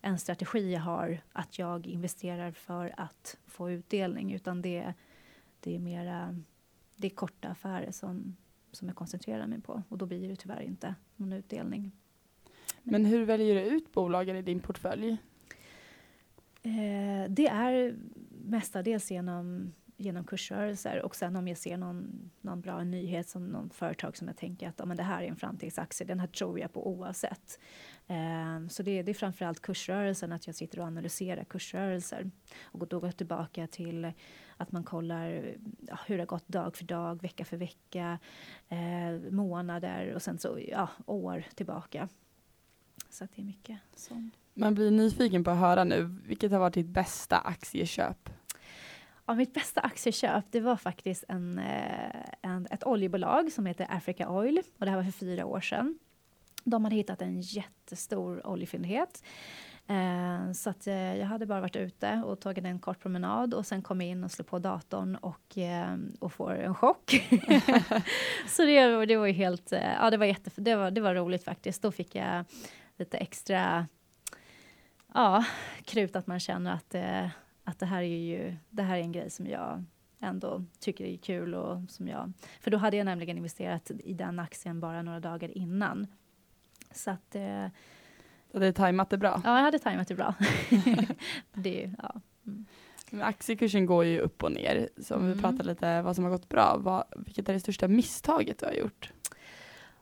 en 0.00 0.18
strategi 0.18 0.72
jag 0.72 0.80
har 0.80 1.20
att 1.32 1.58
jag 1.58 1.86
investerar 1.86 2.52
för 2.52 2.94
att 2.96 3.36
få 3.46 3.70
utdelning, 3.70 4.32
utan 4.32 4.62
det, 4.62 4.94
det 5.60 5.74
är 5.74 5.78
mera 5.78 6.38
det 6.96 7.06
är 7.06 7.14
korta 7.14 7.48
affärer 7.48 7.90
som, 7.90 8.36
som 8.76 8.88
jag 8.88 8.96
koncentrerar 8.96 9.46
mig 9.46 9.60
på 9.60 9.82
och 9.88 9.98
då 9.98 10.06
blir 10.06 10.28
det 10.28 10.36
tyvärr 10.36 10.60
inte 10.60 10.94
någon 11.16 11.32
utdelning. 11.32 11.92
Men 12.82 13.04
hur 13.04 13.24
väljer 13.24 13.54
du 13.54 13.60
ut 13.60 13.92
bolagen 13.92 14.36
i 14.36 14.42
din 14.42 14.60
portfölj? 14.60 15.16
Eh, 16.62 17.30
det 17.30 17.46
är 17.46 17.96
mestadels 18.44 19.10
genom, 19.10 19.72
genom 19.96 20.24
kursrörelser 20.24 21.02
och 21.02 21.16
sen 21.16 21.36
om 21.36 21.48
jag 21.48 21.58
ser 21.58 21.76
någon, 21.76 22.30
någon 22.40 22.60
bra 22.60 22.84
nyhet 22.84 23.28
som 23.28 23.46
någon 23.46 23.70
företag 23.70 24.16
som 24.16 24.26
jag 24.26 24.36
tänker 24.36 24.68
att 24.68 24.74
ja, 24.78 24.84
men 24.84 24.96
det 24.96 25.02
här 25.02 25.22
är 25.22 25.28
en 25.28 25.36
framtidsaktie, 25.36 26.06
den 26.06 26.20
här 26.20 26.26
tror 26.26 26.60
jag 26.60 26.72
på 26.72 26.88
oavsett. 26.88 27.58
Eh, 28.06 28.66
så 28.68 28.82
det, 28.82 29.02
det 29.02 29.12
är 29.12 29.14
framförallt 29.14 29.62
kursrörelsen, 29.62 30.32
att 30.32 30.46
jag 30.46 30.56
sitter 30.56 30.80
och 30.80 30.86
analyserar 30.86 31.44
kursrörelser 31.44 32.30
och 32.62 32.88
då 32.88 33.00
går 33.00 33.08
jag 33.08 33.16
tillbaka 33.16 33.66
till 33.66 34.12
att 34.56 34.72
man 34.72 34.84
kollar 34.84 35.54
ja, 35.80 35.98
hur 36.06 36.16
det 36.16 36.22
har 36.22 36.26
gått 36.26 36.48
dag 36.48 36.76
för 36.76 36.84
dag, 36.84 37.22
vecka 37.22 37.44
för 37.44 37.56
vecka, 37.56 38.18
eh, 38.68 39.30
månader 39.30 40.14
och 40.14 40.22
sen 40.22 40.38
så 40.38 40.58
ja, 40.68 40.88
år 41.06 41.44
tillbaka. 41.54 42.08
Så 43.10 43.24
att 43.24 43.30
det 43.36 43.42
är 43.42 43.46
mycket 43.46 43.78
sånt. 43.94 44.34
Man 44.54 44.74
blir 44.74 44.90
nyfiken 44.90 45.44
på 45.44 45.50
att 45.50 45.58
höra 45.58 45.84
nu, 45.84 46.02
vilket 46.24 46.52
har 46.52 46.58
varit 46.58 46.74
ditt 46.74 46.86
bästa 46.86 47.38
aktieköp? 47.38 48.30
Ja, 49.26 49.34
mitt 49.34 49.54
bästa 49.54 49.80
aktieköp 49.80 50.44
det 50.50 50.60
var 50.60 50.76
faktiskt 50.76 51.24
en, 51.28 51.58
eh, 51.58 52.24
en, 52.42 52.66
ett 52.70 52.86
oljebolag 52.86 53.52
som 53.52 53.66
heter 53.66 53.86
Africa 53.90 54.28
Oil 54.30 54.62
och 54.78 54.84
det 54.84 54.90
här 54.90 54.96
var 54.96 55.04
för 55.04 55.12
fyra 55.12 55.46
år 55.46 55.60
sedan. 55.60 55.98
De 56.64 56.84
hade 56.84 56.96
hittat 56.96 57.22
en 57.22 57.40
jättestor 57.40 58.46
oljefyndighet. 58.46 59.22
Eh, 59.88 60.52
så 60.52 60.70
att, 60.70 60.86
eh, 60.86 61.16
jag 61.16 61.26
hade 61.26 61.46
bara 61.46 61.60
varit 61.60 61.76
ute 61.76 62.22
och 62.24 62.40
tagit 62.40 62.64
en 62.64 62.78
kort 62.78 63.00
promenad 63.00 63.54
och 63.54 63.66
sen 63.66 63.82
kom 63.82 64.00
jag 64.00 64.10
in 64.10 64.24
och 64.24 64.30
slog 64.30 64.46
på 64.46 64.58
datorn 64.58 65.16
och, 65.16 65.58
eh, 65.58 65.96
och 66.20 66.32
får 66.32 66.54
en 66.54 66.74
chock. 66.74 67.10
så 68.48 68.62
det, 68.62 69.06
det 69.06 69.16
var 69.16 69.26
ju 69.26 69.32
helt, 69.32 69.72
eh, 69.72 69.92
ja 70.00 70.10
det 70.10 70.16
var 70.16 70.26
jätte, 70.26 70.50
det 70.54 70.76
var, 70.76 70.90
det 70.90 71.00
var 71.00 71.14
roligt 71.14 71.44
faktiskt. 71.44 71.82
Då 71.82 71.92
fick 71.92 72.14
jag 72.14 72.44
lite 72.96 73.18
extra 73.18 73.86
ja, 75.14 75.44
krut 75.84 76.16
att 76.16 76.26
man 76.26 76.40
känner 76.40 76.72
att, 76.72 76.94
eh, 76.94 77.28
att 77.66 77.78
det 77.78 77.86
här 77.86 78.02
är 78.02 78.18
ju 78.18 78.56
det 78.70 78.82
här 78.82 78.96
är 78.96 79.00
en 79.00 79.12
grej 79.12 79.30
som 79.30 79.46
jag 79.46 79.84
ändå 80.20 80.64
tycker 80.78 81.04
är 81.04 81.16
kul 81.16 81.54
och 81.54 81.90
som 81.90 82.08
jag, 82.08 82.32
för 82.60 82.70
då 82.70 82.78
hade 82.78 82.96
jag 82.96 83.04
nämligen 83.04 83.36
investerat 83.36 83.90
i 83.90 84.12
den 84.12 84.38
aktien 84.38 84.80
bara 84.80 85.02
några 85.02 85.20
dagar 85.20 85.58
innan. 85.58 86.06
Så 86.92 87.10
att 87.10 87.34
eh, 87.34 87.66
Du 88.52 88.58
hade 88.58 88.72
tajmat 88.72 89.10
det 89.10 89.18
bra? 89.18 89.42
Ja, 89.44 89.56
jag 89.56 89.64
hade 89.64 89.78
tajmat 89.78 90.08
det 90.08 90.14
bra. 90.14 90.34
det, 91.52 91.94
ja. 92.02 92.20
Mm. 92.46 92.66
Aktiekursen 93.22 93.86
går 93.86 94.04
ju 94.04 94.18
upp 94.18 94.42
och 94.42 94.52
ner, 94.52 94.88
så 95.02 95.14
om 95.14 95.20
mm. 95.20 95.32
vi 95.32 95.42
pratar 95.42 95.64
lite 95.64 96.02
vad 96.02 96.14
som 96.14 96.24
har 96.24 96.30
gått 96.30 96.48
bra, 96.48 96.76
vad, 96.78 97.04
vilket 97.16 97.48
är 97.48 97.52
det 97.52 97.60
största 97.60 97.88
misstaget 97.88 98.58
du 98.58 98.66
har 98.66 98.72
gjort? 98.72 99.12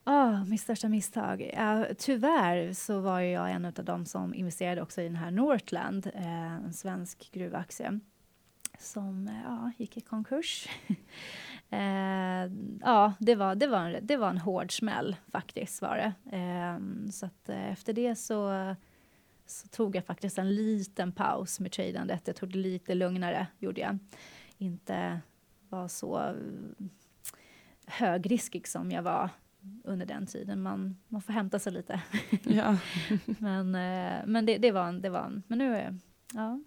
Oh, 0.07 0.45
mitt 0.45 0.61
största 0.61 0.89
misstag? 0.89 1.51
Uh, 1.59 1.85
tyvärr 1.99 2.73
så 2.73 3.01
var 3.01 3.21
jag 3.21 3.51
en 3.51 3.65
av 3.65 3.73
de 3.73 4.07
som 4.07 4.35
investerade 4.35 4.83
också 4.83 5.01
i 5.01 5.05
den 5.05 5.17
här 5.17 5.31
Northland, 5.31 6.07
uh, 6.07 6.55
en 6.55 6.73
svensk 6.73 7.31
gruvaktie 7.33 8.01
som 8.79 9.29
eh, 9.29 9.43
ja, 9.45 9.71
gick 9.77 9.97
i 9.97 10.01
konkurs. 10.01 10.69
eh, 11.71 12.53
ja, 12.81 13.13
det 13.19 13.35
var, 13.35 13.55
det, 13.55 13.67
var 13.67 13.79
en, 13.79 14.07
det 14.07 14.17
var 14.17 14.31
en 14.31 14.39
hård 14.39 14.73
smäll 14.73 15.17
faktiskt 15.29 15.83
var 15.83 15.97
det. 15.97 16.37
Ehm, 16.37 17.13
så 17.13 17.27
att 17.27 17.49
eh, 17.49 17.73
efter 17.73 17.93
det 17.93 18.15
så, 18.15 18.75
så 19.47 19.69
tog 19.69 19.97
jag 19.97 20.05
faktiskt 20.05 20.39
en 20.39 20.55
liten 20.55 21.13
paus 21.13 21.61
med 21.61 21.73
tradandet. 21.73 22.27
Jag 22.27 22.37
tog 22.37 22.53
det 22.53 22.59
lite 22.59 22.95
lugnare, 22.95 23.47
gjorde 23.59 23.81
jag. 23.81 23.99
Inte 24.59 25.21
var 25.69 25.89
så 25.89 26.35
högriskig 27.87 28.69
som 28.69 28.91
jag 28.91 29.03
var 29.03 29.31
under 29.85 30.07
den 30.07 30.27
tiden. 30.27 30.63
Man, 30.63 30.97
man 31.09 31.23
får 31.23 31.33
hämta 31.33 31.59
sig 31.59 31.73
lite. 31.73 32.01
Ja. 32.43 32.77
men 33.39 33.75
eh, 33.75 34.27
men 34.27 34.47
det, 34.47 34.59
det, 34.59 34.71
var 34.71 34.89
en, 34.89 35.01
det 35.01 35.11
var 35.11 35.25
en, 35.25 35.43
men 35.47 35.59
nu 35.59 35.77
är 35.77 35.99
ja. 36.35 36.61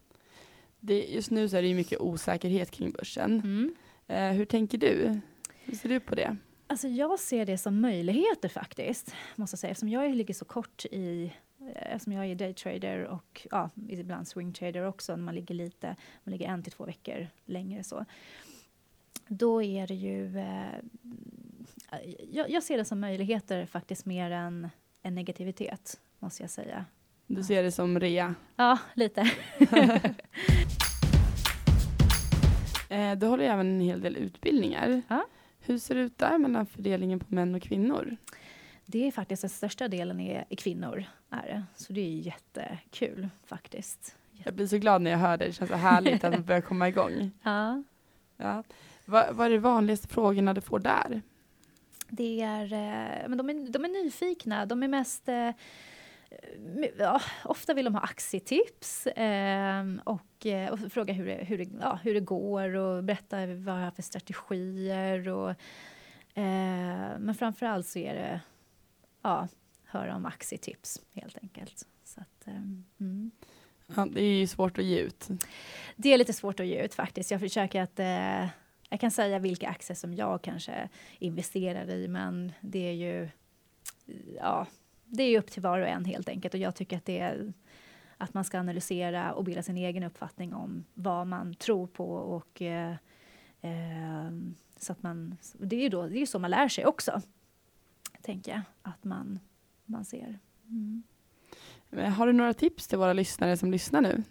Det, 0.79 1.05
just 1.05 1.31
nu 1.31 1.49
så 1.49 1.57
är 1.57 1.61
det 1.61 1.67
ju 1.67 1.75
mycket 1.75 1.99
osäkerhet 1.99 2.71
kring 2.71 2.91
börsen. 2.91 3.41
Mm. 3.41 3.75
Eh, 4.07 4.37
hur 4.37 4.45
tänker 4.45 4.77
du? 4.77 5.19
Hur 5.63 5.75
ser 5.75 5.89
du 5.89 5.99
på 5.99 6.15
det? 6.15 6.37
Alltså 6.67 6.87
jag 6.87 7.19
ser 7.19 7.45
det 7.45 7.57
som 7.57 7.81
möjligheter 7.81 8.49
faktiskt, 8.49 9.15
måste 9.35 9.53
jag 9.53 9.59
säga. 9.59 9.71
Eftersom 9.71 9.89
jag 9.89 10.15
ligger 10.15 10.33
så 10.33 10.45
kort 10.45 10.85
i, 10.85 11.33
eh, 11.59 11.93
eftersom 11.93 12.13
jag 12.13 12.25
är 12.25 12.35
daytrader 12.35 13.03
och 13.03 13.47
ja, 13.51 13.69
ibland 13.89 14.27
swingtrader 14.27 14.87
också, 14.87 15.15
när 15.15 15.23
man 15.23 15.35
ligger 15.35 15.55
lite, 15.55 15.95
man 16.23 16.31
ligger 16.31 16.47
en 16.47 16.63
till 16.63 16.71
två 16.71 16.85
veckor 16.85 17.27
längre 17.45 17.83
så. 17.83 18.05
Då 19.27 19.63
är 19.63 19.87
det 19.87 19.95
ju 19.95 20.37
eh, 20.37 20.79
jag, 22.31 22.49
jag, 22.49 22.63
ser 22.63 22.77
det 22.77 22.85
som 22.85 22.99
möjligheter 22.99 23.65
faktiskt 23.65 24.05
mer 24.05 24.31
än, 24.31 24.69
än 25.01 25.15
negativitet, 25.15 25.99
måste 26.19 26.43
jag 26.43 26.49
säga. 26.49 26.85
Du 27.27 27.43
ser 27.43 27.63
det 27.63 27.71
som 27.71 27.99
rea? 27.99 28.35
Ja, 28.55 28.77
lite. 28.93 29.21
eh, 32.89 33.15
du 33.15 33.27
håller 33.27 33.43
även 33.43 33.67
en 33.67 33.79
hel 33.79 34.01
del 34.01 34.15
utbildningar. 34.17 35.01
Ja. 35.07 35.25
Hur 35.59 35.77
ser 35.77 35.95
det 35.95 36.01
ut 36.01 36.17
där 36.17 36.37
mellan 36.37 36.65
fördelningen 36.65 37.19
på 37.19 37.25
män 37.35 37.55
och 37.55 37.61
kvinnor? 37.61 38.17
Det 38.85 39.07
är 39.07 39.11
faktiskt 39.11 39.41
den 39.41 39.49
största 39.49 39.87
delen 39.87 40.19
är, 40.19 40.45
är 40.49 40.55
kvinnor. 40.55 41.03
Är 41.29 41.47
det. 41.47 41.63
Så 41.75 41.93
det 41.93 42.01
är 42.01 42.19
jättekul 42.19 43.29
faktiskt. 43.45 44.15
Jag 44.31 44.53
blir 44.53 44.67
så 44.67 44.77
glad 44.77 45.01
när 45.01 45.11
jag 45.11 45.17
hör 45.17 45.37
det. 45.37 45.45
Det 45.45 45.53
känns 45.53 45.69
så 45.69 45.75
härligt 45.75 46.23
att 46.23 46.33
man 46.33 46.43
börjar 46.43 46.61
komma 46.61 46.87
igång. 46.87 47.31
Ja. 47.43 47.83
ja. 48.37 48.63
Vad, 49.05 49.35
vad 49.35 49.47
är 49.47 49.51
de 49.51 49.57
vanligaste 49.57 50.07
frågorna 50.07 50.53
du 50.53 50.61
får 50.61 50.79
där? 50.79 51.21
Det 52.09 52.41
är, 52.41 52.63
eh, 52.63 53.29
men 53.29 53.37
de, 53.37 53.49
är, 53.49 53.69
de 53.69 53.85
är 53.85 54.03
nyfikna, 54.03 54.65
de 54.65 54.83
är 54.83 54.87
mest 54.87 55.29
eh, 55.29 55.51
Ja, 56.97 57.21
ofta 57.43 57.73
vill 57.73 57.85
de 57.85 57.95
ha 57.95 58.01
aktietips 58.01 59.07
eh, 59.07 59.85
och, 60.03 60.47
och 60.71 60.91
fråga 60.91 61.13
hur 61.13 61.25
det, 61.25 61.33
hur, 61.33 61.57
det, 61.57 61.69
ja, 61.81 61.99
hur 62.03 62.13
det 62.13 62.19
går 62.19 62.75
och 62.75 63.03
berätta 63.03 63.37
vad 63.45 63.75
jag 63.75 63.83
har 63.83 63.91
för 63.91 64.01
strategier. 64.01 65.29
Och, 65.29 65.55
men 67.19 67.35
framför 67.35 67.65
allt 67.65 67.87
så 67.87 67.99
är 67.99 68.13
det 68.13 68.41
ja, 69.21 69.47
höra 69.85 70.15
om 70.15 70.25
aktietips 70.25 71.01
helt 71.13 71.37
enkelt. 71.41 71.87
Så 72.03 72.21
att, 72.21 72.47
mm. 72.99 73.31
ja, 73.95 74.07
det 74.11 74.23
är 74.23 74.39
ju 74.39 74.47
svårt 74.47 74.77
att 74.77 74.85
ge 74.85 74.99
ut. 74.99 75.27
Det 75.95 76.13
är 76.13 76.17
lite 76.17 76.33
svårt 76.33 76.59
att 76.59 76.67
ge 76.67 76.83
ut 76.83 76.93
faktiskt. 76.93 77.31
Jag 77.31 77.39
försöker 77.39 77.81
att 77.81 77.99
jag 78.89 78.99
kan 78.99 79.11
säga 79.11 79.39
vilka 79.39 79.69
aktier 79.69 79.95
som 79.95 80.13
jag 80.13 80.41
kanske 80.41 80.89
investerar 81.19 81.89
i, 81.89 82.07
men 82.07 82.51
det 82.61 82.89
är 82.89 82.93
ju 82.93 83.29
ja, 84.39 84.67
det 85.05 85.23
är 85.23 85.39
upp 85.39 85.51
till 85.51 85.61
var 85.61 85.79
och 85.79 85.87
en 85.87 86.05
helt 86.05 86.29
enkelt. 86.29 86.53
Och 86.53 86.59
jag 86.59 86.75
tycker 86.75 86.97
att 86.97 87.05
det 87.05 87.19
är 87.19 87.53
att 88.17 88.33
man 88.33 88.43
ska 88.43 88.59
analysera 88.59 89.33
och 89.33 89.43
bilda 89.43 89.63
sin 89.63 89.77
egen 89.77 90.03
uppfattning 90.03 90.53
om 90.53 90.85
vad 90.93 91.27
man 91.27 91.53
tror 91.53 91.87
på 91.87 92.11
och 92.13 92.61
eh, 92.61 92.95
eh, 93.61 94.31
så 94.77 94.91
att 94.91 95.03
man, 95.03 95.37
det 95.53 95.75
är 95.75 95.81
ju 95.81 95.89
då, 95.89 96.07
det 96.07 96.21
är 96.21 96.25
så 96.25 96.39
man 96.39 96.51
lär 96.51 96.67
sig 96.67 96.85
också, 96.85 97.21
tänker 98.21 98.51
jag, 98.51 98.61
att 98.81 99.03
man, 99.03 99.39
man 99.85 100.05
ser. 100.05 100.39
Mm. 100.67 101.03
Har 101.91 102.27
du 102.27 102.33
några 102.33 102.53
tips 102.53 102.87
till 102.87 102.97
våra 102.97 103.13
lyssnare 103.13 103.57
som 103.57 103.71
lyssnar 103.71 104.01
nu? 104.01 104.23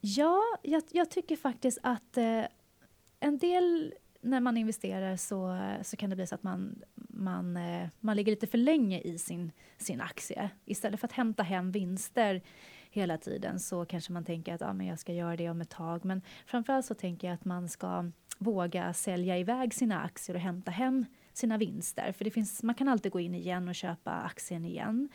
Ja, 0.00 0.42
jag, 0.62 0.82
jag 0.90 1.10
tycker 1.10 1.36
faktiskt 1.36 1.78
att 1.82 2.16
eh, 2.16 2.42
en 3.24 3.38
del 3.38 3.94
när 4.20 4.40
man 4.40 4.56
investerar 4.56 5.16
så, 5.16 5.58
så 5.82 5.96
kan 5.96 6.10
det 6.10 6.16
bli 6.16 6.26
så 6.26 6.34
att 6.34 6.42
man, 6.42 6.82
man, 6.94 7.56
eh, 7.56 7.88
man 8.00 8.16
ligger 8.16 8.32
lite 8.32 8.46
för 8.46 8.58
länge 8.58 9.00
i 9.00 9.18
sin, 9.18 9.52
sin 9.78 10.00
aktie. 10.00 10.50
Istället 10.64 11.00
för 11.00 11.06
att 11.06 11.12
hämta 11.12 11.42
hem 11.42 11.70
vinster 11.70 12.42
hela 12.90 13.18
tiden 13.18 13.60
så 13.60 13.84
kanske 13.84 14.12
man 14.12 14.24
tänker 14.24 14.54
att 14.54 14.62
ah, 14.62 14.72
men 14.72 14.86
jag 14.86 14.98
ska 14.98 15.12
göra 15.12 15.36
det 15.36 15.50
om 15.50 15.60
ett 15.60 15.70
tag. 15.70 16.04
Men 16.04 16.22
framförallt 16.46 16.86
så 16.86 16.94
tänker 16.94 17.28
jag 17.28 17.34
att 17.34 17.44
man 17.44 17.68
ska 17.68 18.10
våga 18.38 18.92
sälja 18.92 19.38
iväg 19.38 19.74
sina 19.74 20.02
aktier 20.02 20.36
och 20.36 20.42
hämta 20.42 20.70
hem 20.70 21.06
sina 21.32 21.58
vinster. 21.58 22.12
För 22.12 22.24
det 22.24 22.30
finns, 22.30 22.62
man 22.62 22.74
kan 22.74 22.88
alltid 22.88 23.12
gå 23.12 23.20
in 23.20 23.34
igen 23.34 23.68
och 23.68 23.74
köpa 23.74 24.10
aktien 24.10 24.64
igen. 24.64 25.08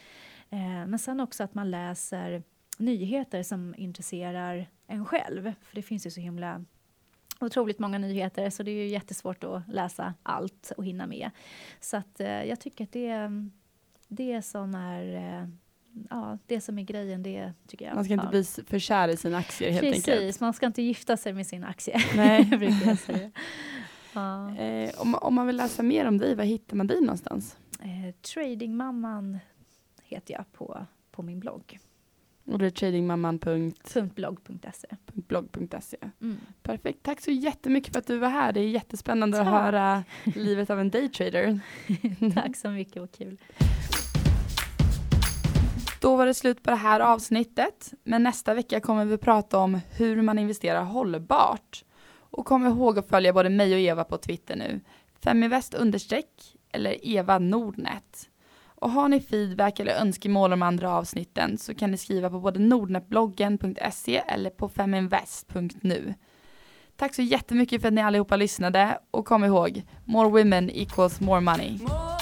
Eh, 0.49 0.87
men 0.87 0.99
sen 0.99 1.19
också 1.19 1.43
att 1.43 1.53
man 1.53 1.71
läser 1.71 2.43
nyheter 2.77 3.43
som 3.43 3.75
intresserar 3.77 4.69
en 4.87 5.05
själv. 5.05 5.53
För 5.61 5.75
det 5.75 5.81
finns 5.81 6.05
ju 6.05 6.11
så 6.11 6.21
himla 6.21 6.65
otroligt 7.39 7.79
många 7.79 7.97
nyheter 7.97 8.49
så 8.49 8.63
det 8.63 8.71
är 8.71 8.75
ju 8.75 8.87
jättesvårt 8.87 9.43
att 9.43 9.61
läsa 9.67 10.13
allt 10.23 10.71
och 10.77 10.85
hinna 10.85 11.07
med. 11.07 11.31
Så 11.79 11.97
att 11.97 12.19
eh, 12.19 12.43
jag 12.43 12.59
tycker 12.59 12.83
att 12.83 12.91
det, 12.91 13.29
det 14.07 14.41
som 14.41 14.75
är 14.75 15.15
eh, 15.15 15.47
ja, 16.09 16.37
det 16.47 16.61
som 16.61 16.79
är 16.79 16.83
grejen, 16.83 17.23
det 17.23 17.53
tycker 17.67 17.85
jag. 17.85 17.95
Man 17.95 18.05
ska 18.05 18.13
inte 18.13 18.27
bli 18.27 18.43
för 18.43 18.79
kär 18.79 19.07
i 19.07 19.17
sina 19.17 19.37
aktier 19.37 19.71
helt 19.71 19.81
Precis, 19.81 20.07
enkelt. 20.07 20.39
Man 20.39 20.53
ska 20.53 20.65
inte 20.65 20.81
gifta 20.81 21.17
sig 21.17 21.33
med 21.33 21.47
sin 21.47 21.63
aktie. 21.63 22.01
Nej. 22.15 22.49
ja. 24.13 24.55
eh, 24.59 25.01
om, 25.01 25.15
om 25.15 25.35
man 25.35 25.47
vill 25.47 25.57
läsa 25.57 25.83
mer 25.83 26.07
om 26.07 26.17
dig, 26.17 26.35
var 26.35 26.43
hittar 26.43 26.75
man 26.75 26.87
dig 26.87 27.01
någonstans? 27.01 27.57
Eh, 27.81 28.15
Tradingmamman 28.33 29.39
heter 30.03 30.33
jag 30.33 30.51
på, 30.51 30.85
på 31.11 31.21
min 31.21 31.39
blogg. 31.39 31.79
Och 32.51 32.59
det 32.59 32.65
är 32.65 32.69
tradingmamman.blogg.se. 32.69 34.87
Blogg.se. 35.13 35.97
Mm. 36.21 36.37
Perfekt. 36.63 37.03
Tack 37.03 37.21
så 37.21 37.31
jättemycket 37.31 37.93
för 37.93 37.99
att 37.99 38.07
du 38.07 38.17
var 38.17 38.29
här. 38.29 38.53
Det 38.53 38.59
är 38.59 38.67
jättespännande 38.67 39.37
Tack. 39.37 39.47
att 39.47 39.53
höra 39.53 40.03
livet 40.35 40.69
av 40.69 40.79
en 40.79 40.89
daytrader. 40.89 41.59
Tack 42.33 42.55
så 42.55 42.69
mycket, 42.69 42.97
vad 42.97 43.11
kul. 43.11 43.37
Då 46.01 46.15
var 46.15 46.25
det 46.25 46.33
slut 46.33 46.63
på 46.63 46.69
det 46.69 46.75
här 46.75 46.99
avsnittet, 46.99 47.93
men 48.03 48.23
nästa 48.23 48.53
vecka 48.53 48.79
kommer 48.79 49.05
vi 49.05 49.17
prata 49.17 49.57
om 49.57 49.79
hur 49.97 50.21
man 50.21 50.39
investerar 50.39 50.83
hållbart. 50.83 51.83
Och 52.31 52.45
kom 52.45 52.65
ihåg 52.65 52.99
att 52.99 53.09
följa 53.09 53.33
både 53.33 53.49
mig 53.49 53.73
och 53.73 53.79
Eva 53.79 54.03
på 54.03 54.17
Twitter 54.17 54.55
nu. 54.55 54.79
Feminvest 55.23 55.73
understreck 55.73 56.55
eller 56.71 57.07
Eva 57.07 57.39
Nordnet. 57.39 58.28
Och 58.81 58.91
har 58.91 59.09
ni 59.09 59.21
feedback 59.21 59.79
eller 59.79 59.93
önskemål 59.93 60.53
om 60.53 60.61
andra 60.61 60.93
avsnitten 60.93 61.57
så 61.57 61.73
kan 61.75 61.91
ni 61.91 61.97
skriva 61.97 62.29
på 62.29 62.39
både 62.39 62.59
nordnetbloggen.se 62.59 64.17
eller 64.27 64.49
på 64.49 64.69
feminvest.nu. 64.69 66.13
Tack 66.95 67.15
så 67.15 67.21
jättemycket 67.21 67.81
för 67.81 67.87
att 67.87 67.93
ni 67.93 68.01
allihopa 68.01 68.35
lyssnade 68.35 68.99
och 69.11 69.25
kom 69.25 69.43
ihåg, 69.43 69.83
more 70.05 70.29
women 70.29 70.69
equals 70.69 71.19
more 71.19 71.41
money. 71.41 71.77
More 71.81 72.18